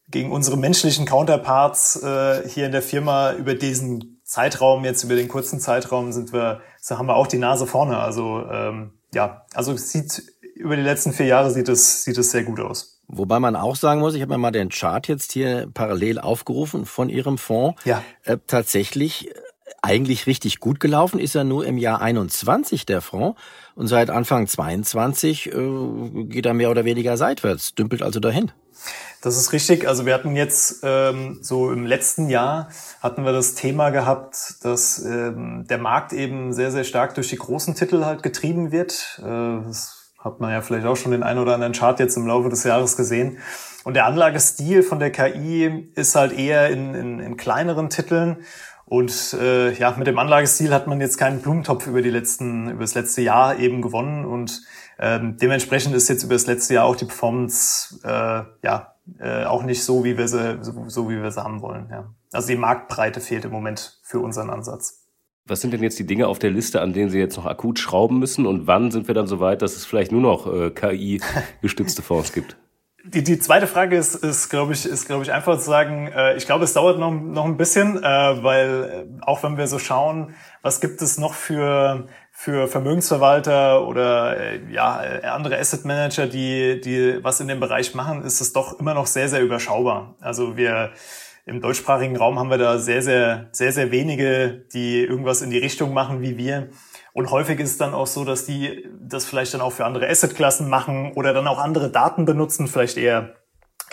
gegen 0.09 0.31
unsere 0.31 0.57
menschlichen 0.57 1.05
Counterparts 1.05 2.01
äh, 2.01 2.47
hier 2.47 2.65
in 2.65 2.71
der 2.71 2.81
Firma 2.81 3.33
über 3.33 3.55
diesen 3.55 4.21
Zeitraum, 4.23 4.85
jetzt 4.85 5.03
über 5.03 5.15
den 5.15 5.27
kurzen 5.27 5.59
Zeitraum 5.59 6.13
sind 6.13 6.31
wir, 6.31 6.61
so 6.79 6.97
haben 6.97 7.07
wir 7.07 7.17
auch 7.17 7.27
die 7.27 7.37
Nase 7.37 7.67
vorne. 7.67 7.97
Also 7.97 8.45
ähm, 8.49 8.93
ja, 9.13 9.45
also 9.53 9.75
sieht 9.75 10.23
über 10.55 10.75
die 10.75 10.81
letzten 10.81 11.11
vier 11.11 11.25
Jahre 11.25 11.51
sieht 11.51 11.67
es 11.67 12.03
sieht 12.03 12.17
es 12.17 12.31
sehr 12.31 12.43
gut 12.43 12.59
aus. 12.59 12.96
Wobei 13.07 13.39
man 13.39 13.55
auch 13.55 13.75
sagen 13.75 14.01
muss, 14.01 14.15
ich 14.15 14.21
habe 14.21 14.33
mir 14.33 14.37
mal 14.37 14.51
den 14.51 14.69
Chart 14.69 15.07
jetzt 15.07 15.31
hier 15.31 15.67
parallel 15.73 16.19
aufgerufen 16.19 16.85
von 16.85 17.09
Ihrem 17.09 17.37
Fonds. 17.37 17.81
Ja. 17.85 18.03
Äh, 18.23 18.37
tatsächlich 18.47 19.29
äh, 19.29 19.33
eigentlich 19.81 20.27
richtig 20.27 20.59
gut 20.59 20.79
gelaufen 20.79 21.19
ist 21.19 21.35
er 21.35 21.45
nur 21.45 21.65
im 21.65 21.77
Jahr 21.77 22.01
21 22.01 22.85
der 22.85 23.01
Fonds 23.01 23.39
und 23.75 23.87
seit 23.87 24.09
Anfang 24.09 24.47
22 24.47 25.53
äh, 25.53 26.23
geht 26.25 26.45
er 26.45 26.53
mehr 26.53 26.69
oder 26.69 26.83
weniger 26.83 27.15
seitwärts, 27.15 27.75
dümpelt 27.75 28.01
also 28.01 28.19
dahin. 28.19 28.51
Das 29.21 29.37
ist 29.37 29.53
richtig. 29.53 29.87
Also 29.87 30.05
wir 30.05 30.13
hatten 30.13 30.35
jetzt 30.35 30.81
ähm, 30.83 31.39
so 31.41 31.71
im 31.71 31.85
letzten 31.85 32.29
Jahr 32.29 32.69
hatten 33.01 33.23
wir 33.23 33.31
das 33.31 33.55
Thema 33.55 33.89
gehabt, 33.89 34.55
dass 34.63 35.03
ähm, 35.03 35.65
der 35.69 35.77
Markt 35.77 36.13
eben 36.13 36.53
sehr 36.53 36.71
sehr 36.71 36.83
stark 36.83 37.15
durch 37.15 37.29
die 37.29 37.37
großen 37.37 37.73
Titel 37.73 38.05
halt 38.05 38.21
getrieben 38.21 38.71
wird. 38.71 39.19
Äh, 39.19 39.63
das 39.65 40.06
hat 40.27 40.39
man 40.39 40.51
ja 40.51 40.61
vielleicht 40.61 40.85
auch 40.85 40.95
schon 40.95 41.11
den 41.11 41.23
einen 41.23 41.39
oder 41.39 41.53
anderen 41.55 41.73
Chart 41.73 41.99
jetzt 41.99 42.15
im 42.17 42.27
Laufe 42.27 42.49
des 42.49 42.63
Jahres 42.63 42.95
gesehen. 42.95 43.39
Und 43.83 43.95
der 43.95 44.05
Anlagestil 44.05 44.83
von 44.83 44.99
der 44.99 45.11
KI 45.11 45.89
ist 45.95 46.15
halt 46.15 46.37
eher 46.37 46.69
in, 46.69 46.93
in, 46.93 47.19
in 47.19 47.37
kleineren 47.37 47.89
Titeln. 47.89 48.37
Und 48.85 49.33
äh, 49.33 49.73
ja, 49.73 49.93
mit 49.97 50.07
dem 50.07 50.19
Anlagestil 50.19 50.73
hat 50.73 50.87
man 50.87 51.01
jetzt 51.01 51.17
keinen 51.17 51.41
Blumentopf 51.41 51.87
über 51.87 52.01
die 52.01 52.09
letzten, 52.09 52.69
über 52.69 52.81
das 52.81 52.95
letzte 52.95 53.21
Jahr 53.21 53.57
eben 53.57 53.81
gewonnen. 53.81 54.25
Und 54.25 54.61
ähm, 54.99 55.37
dementsprechend 55.37 55.95
ist 55.95 56.07
jetzt 56.07 56.23
über 56.23 56.35
das 56.35 56.47
letzte 56.47 56.75
Jahr 56.75 56.85
auch 56.85 56.95
die 56.95 57.05
Performance 57.05 57.99
äh, 58.03 58.43
ja 58.65 58.93
äh, 59.19 59.45
auch 59.45 59.63
nicht 59.63 59.83
so, 59.83 60.03
wie 60.03 60.17
wir 60.17 60.27
sie, 60.27 60.59
so, 60.61 60.85
so 60.87 61.09
wie 61.09 61.21
wir 61.21 61.31
sie 61.31 61.43
haben 61.43 61.61
wollen. 61.61 61.89
Ja. 61.91 62.13
Also 62.31 62.47
die 62.47 62.55
Marktbreite 62.55 63.21
fehlt 63.21 63.45
im 63.45 63.51
Moment 63.51 63.99
für 64.03 64.19
unseren 64.19 64.49
Ansatz. 64.49 65.06
Was 65.47 65.61
sind 65.61 65.71
denn 65.71 65.81
jetzt 65.81 65.97
die 65.97 66.05
Dinge 66.05 66.27
auf 66.27 66.39
der 66.39 66.51
Liste, 66.51 66.81
an 66.81 66.91
denen 66.91 67.09
Sie 67.09 67.19
jetzt 67.19 67.37
noch 67.37 67.45
akut 67.45 67.79
schrauben 67.79 68.19
müssen? 68.19 68.45
Und 68.45 68.67
wann 68.67 68.91
sind 68.91 69.07
wir 69.07 69.15
dann 69.15 69.27
so 69.27 69.39
weit, 69.39 69.61
dass 69.61 69.77
es 69.77 69.85
vielleicht 69.85 70.11
nur 70.11 70.21
noch 70.21 70.45
äh, 70.51 70.71
KI-gestützte 70.71 72.01
Fonds 72.01 72.33
gibt? 72.33 72.57
Die, 73.09 73.23
die 73.23 73.39
zweite 73.39 73.67
Frage 73.67 73.95
ist, 73.95 74.15
ist 74.15 74.49
glaube 74.49 74.73
ich, 74.73 74.85
ist, 74.85 75.05
glaube 75.05 75.23
ich, 75.23 75.31
einfach 75.31 75.57
zu 75.57 75.63
sagen, 75.63 76.07
äh, 76.07 76.35
ich 76.35 76.45
glaube, 76.45 76.65
es 76.65 76.73
dauert 76.73 76.99
noch, 76.99 77.11
noch 77.11 77.45
ein 77.45 77.55
bisschen, 77.55 77.95
äh, 77.95 78.03
weil 78.03 79.07
äh, 79.07 79.21
auch 79.21 79.43
wenn 79.43 79.57
wir 79.57 79.67
so 79.67 79.79
schauen, 79.79 80.35
was 80.61 80.81
gibt 80.81 81.01
es 81.01 81.17
noch 81.17 81.33
für, 81.33 82.07
für 82.31 82.67
Vermögensverwalter 82.67 83.87
oder 83.87 84.37
äh, 84.37 84.59
ja, 84.73 84.97
andere 85.23 85.57
Asset 85.57 85.85
Manager, 85.85 86.27
die, 86.27 86.81
die 86.81 87.23
was 87.23 87.39
in 87.39 87.47
dem 87.47 87.61
Bereich 87.61 87.95
machen, 87.95 88.23
ist 88.25 88.41
es 88.41 88.51
doch 88.51 88.77
immer 88.77 88.93
noch 88.93 89.07
sehr, 89.07 89.29
sehr 89.29 89.41
überschaubar. 89.41 90.15
Also 90.19 90.57
wir 90.57 90.91
im 91.47 91.61
deutschsprachigen 91.61 92.17
Raum 92.17 92.37
haben 92.37 92.49
wir 92.49 92.57
da 92.57 92.77
sehr, 92.77 93.01
sehr, 93.01 93.47
sehr, 93.53 93.71
sehr 93.71 93.89
wenige, 93.89 94.65
die 94.73 95.01
irgendwas 95.01 95.41
in 95.41 95.49
die 95.49 95.57
Richtung 95.57 95.93
machen 95.93 96.21
wie 96.21 96.37
wir. 96.37 96.69
Und 97.13 97.31
häufig 97.31 97.57
ist 97.61 97.71
es 97.71 97.77
dann 97.77 97.93
auch 97.93 98.05
so, 98.05 98.25
dass 98.25 98.45
die 98.45 98.85
das 98.99 99.25
vielleicht 99.25 99.53
dann 99.53 99.61
auch 99.61 99.71
für 99.71 99.85
andere 99.85 100.09
Assetklassen 100.09 100.69
machen 100.69 101.13
oder 101.13 101.33
dann 101.33 101.47
auch 101.47 101.57
andere 101.57 101.89
Daten 101.89 102.25
benutzen, 102.25 102.67
vielleicht 102.67 102.97
eher, 102.97 103.35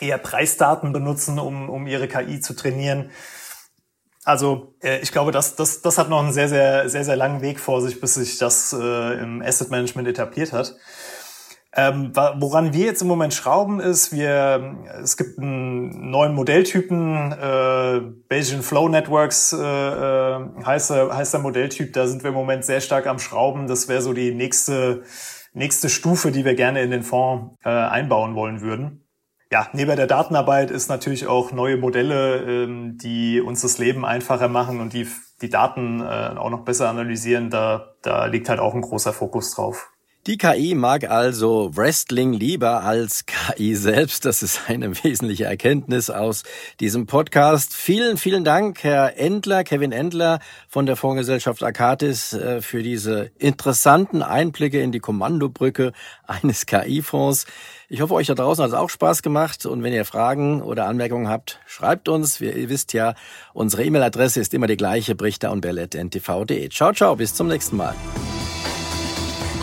eher 0.01 0.19
Preisdaten 0.19 0.93
benutzen, 0.93 1.39
um, 1.39 1.71
um 1.71 1.87
ihre 1.87 2.09
KI 2.09 2.41
zu 2.41 2.57
trainieren. 2.57 3.11
Also 4.25 4.75
äh, 4.83 4.99
ich 4.99 5.13
glaube, 5.13 5.31
das, 5.31 5.55
das, 5.55 5.81
das 5.81 5.97
hat 5.97 6.09
noch 6.09 6.19
einen 6.19 6.33
sehr, 6.33 6.49
sehr, 6.49 6.89
sehr, 6.89 7.05
sehr 7.05 7.17
langen 7.17 7.41
Weg 7.41 7.61
vor 7.61 7.81
sich, 7.81 8.01
bis 8.01 8.15
sich 8.15 8.37
das 8.39 8.73
äh, 8.73 9.21
im 9.21 9.43
Asset 9.43 9.71
Management 9.71 10.09
etabliert 10.09 10.53
hat. 10.53 10.75
Ähm, 11.77 12.13
woran 12.15 12.73
wir 12.73 12.87
jetzt 12.87 13.03
im 13.03 13.09
Moment 13.09 13.35
schrauben, 13.35 13.81
ist, 13.81 14.13
wir, 14.13 14.77
es 15.03 15.17
gibt 15.17 15.39
einen 15.39 16.11
neuen 16.11 16.33
Modelltypen, 16.35 17.33
äh, 17.33 18.01
Bayesian 18.29 18.63
Flow 18.63 18.89
Networks 18.89 19.53
äh, 19.53 19.57
äh, 19.57 20.41
heißt, 20.65 20.91
der, 20.91 21.17
heißt 21.17 21.35
der 21.35 21.41
Modelltyp, 21.41 21.93
da 21.93 22.07
sind 22.07 22.23
wir 22.23 22.29
im 22.29 22.37
Moment 22.37 22.65
sehr 22.65 22.81
stark 22.81 23.09
am 23.09 23.19
Schrauben. 23.19 23.67
Das 23.67 23.89
wäre 23.89 24.03
so 24.03 24.13
die 24.13 24.33
nächste, 24.33 25.03
nächste 25.53 25.89
Stufe, 25.89 26.31
die 26.31 26.45
wir 26.45 26.55
gerne 26.55 26.81
in 26.81 26.93
den 26.93 27.03
Fonds 27.03 27.57
äh, 27.65 27.71
einbauen 27.71 28.37
wollen 28.37 28.61
würden. 28.61 29.01
Ja, 29.51 29.69
neben 29.73 29.95
der 29.97 30.07
Datenarbeit 30.07 30.71
ist 30.71 30.89
natürlich 30.89 31.27
auch 31.27 31.53
neue 31.53 31.77
Modelle, 31.77 32.65
ähm, 32.65 32.99
die 32.99 33.41
uns 33.41 33.63
das 33.63 33.79
Leben 33.79 34.05
einfacher 34.05 34.49
machen 34.49 34.81
und 34.81 34.93
die 34.93 35.09
die 35.43 35.51
Daten 35.51 36.01
äh, 36.01 36.35
auch 36.37 36.51
noch 36.51 36.65
besser 36.65 36.89
analysieren. 36.89 37.51
Da, 37.51 37.95
da 38.03 38.27
liegt 38.27 38.49
halt 38.49 38.61
auch 38.61 38.75
ein 38.75 38.81
großer 38.81 39.13
Fokus 39.13 39.55
drauf. 39.55 39.91
Die 40.27 40.39
KI 40.39 40.75
mag 40.75 41.11
also 41.11 41.77
Wrestling 41.77 42.33
lieber 42.33 42.83
als 42.83 43.27
KI 43.27 43.75
selbst. 43.75 44.25
Das 44.25 44.43
ist 44.43 44.63
eine 44.69 45.05
wesentliche 45.05 45.45
Erkenntnis 45.45 46.09
aus 46.09 46.45
diesem 46.81 47.05
Podcast. 47.05 47.75
Vielen, 47.75 48.17
vielen 48.17 48.43
Dank, 48.43 48.83
Herr 48.83 49.19
Endler, 49.19 49.65
Kevin 49.65 49.93
Endler 49.93 50.39
von 50.67 50.87
der 50.87 50.97
Fondsgesellschaft 50.97 51.63
Akatis 51.63 52.33
äh, 52.33 52.63
für 52.63 52.83
diese 52.83 53.33
interessanten 53.37 54.23
Einblicke 54.23 54.81
in 54.81 54.93
die 54.93 54.99
Kommandobrücke 54.99 55.93
eines 56.27 56.65
KI-Fonds. 56.65 57.45
Ich 57.91 58.01
hoffe, 58.01 58.15
euch 58.15 58.29
da 58.29 58.35
draußen 58.35 58.65
hat 58.65 58.71
es 58.71 58.77
auch 58.77 58.89
Spaß 58.89 59.21
gemacht. 59.21 59.67
Und 59.67 59.83
wenn 59.83 59.93
ihr 59.93 60.07
Fragen 60.07 60.63
oder 60.63 60.87
Anmerkungen 60.87 61.29
habt, 61.29 61.61
schreibt 61.67 62.09
uns. 62.09 62.41
ihr 62.41 62.71
wisst 62.71 62.95
ja, 62.95 63.15
unsere 63.53 63.85
E-Mail-Adresse 63.85 64.41
ist 64.41 64.55
immer 64.55 64.69
die 64.69 64.79
gleiche, 64.79 65.15
brichter 65.15 65.53
und 65.53 65.61
bell.ntv.de. 65.61 66.71
Ciao, 66.71 66.95
ciao, 66.95 67.15
bis 67.15 67.35
zum 67.35 67.49
nächsten 67.49 67.77
Mal. 67.77 67.95